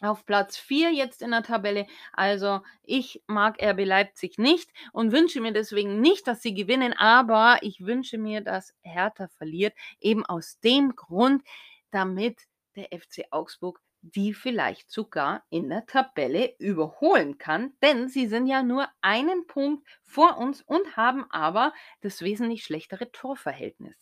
[0.00, 1.86] auf Platz 4 jetzt in der Tabelle.
[2.12, 7.58] Also ich mag RB Leipzig nicht und wünsche mir deswegen nicht, dass sie gewinnen, aber
[7.62, 11.42] ich wünsche mir, dass Hertha verliert, eben aus dem Grund,
[11.90, 12.40] damit
[12.76, 18.62] der FC Augsburg die vielleicht sogar in der Tabelle überholen kann, denn sie sind ja
[18.62, 23.96] nur einen Punkt vor uns und haben aber das wesentlich schlechtere Torverhältnis.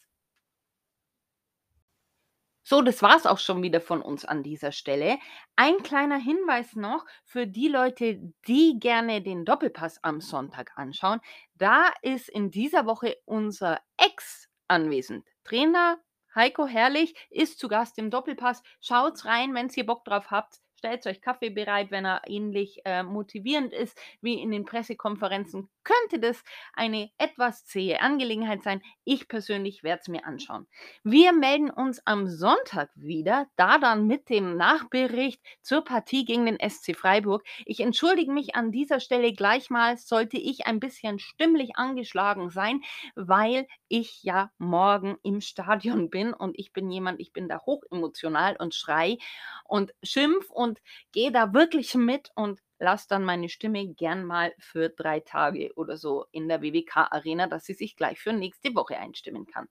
[2.64, 5.18] So, das war es auch schon wieder von uns an dieser Stelle.
[5.56, 11.20] Ein kleiner Hinweis noch für die Leute, die gerne den Doppelpass am Sonntag anschauen.
[11.56, 15.26] Da ist in dieser Woche unser Ex anwesend.
[15.44, 15.98] Trainer
[16.34, 18.62] Heiko Herrlich ist zu Gast im Doppelpass.
[18.80, 23.04] Schaut's rein, wenn ihr Bock drauf habt stellt euch Kaffee bereit, wenn er ähnlich äh,
[23.04, 25.68] motivierend ist wie in den Pressekonferenzen.
[25.84, 26.42] Könnte das
[26.74, 28.82] eine etwas zähe Angelegenheit sein?
[29.04, 30.66] Ich persönlich werde es mir anschauen.
[31.04, 36.58] Wir melden uns am Sonntag wieder, da dann mit dem Nachbericht zur Partie gegen den
[36.60, 37.44] SC Freiburg.
[37.64, 42.80] Ich entschuldige mich an dieser Stelle gleich mal, sollte ich ein bisschen stimmlich angeschlagen sein,
[43.14, 48.56] weil ich ja morgen im Stadion bin und ich bin jemand, ich bin da hochemotional
[48.58, 49.18] und schrei
[49.64, 50.80] und schimpf und
[51.12, 55.96] gehe da wirklich mit und lasse dann meine Stimme gern mal für drei Tage oder
[55.96, 59.68] so in der WWK Arena, dass sie sich gleich für nächste Woche einstimmen kann.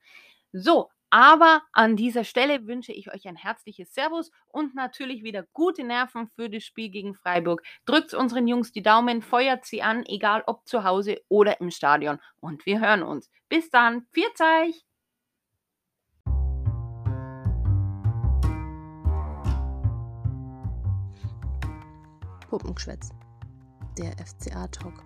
[0.54, 5.84] So, aber an dieser Stelle wünsche ich euch ein herzliches Servus und natürlich wieder gute
[5.84, 7.64] Nerven für das Spiel gegen Freiburg.
[7.86, 12.20] Drückt unseren Jungs die Daumen, feuert sie an, egal ob zu Hause oder im Stadion.
[12.40, 13.30] Und wir hören uns.
[13.50, 14.08] Bis dann.
[14.14, 14.38] Pfiat
[22.52, 23.12] Puppengeschwätz,
[23.98, 25.06] der FCA-Talk.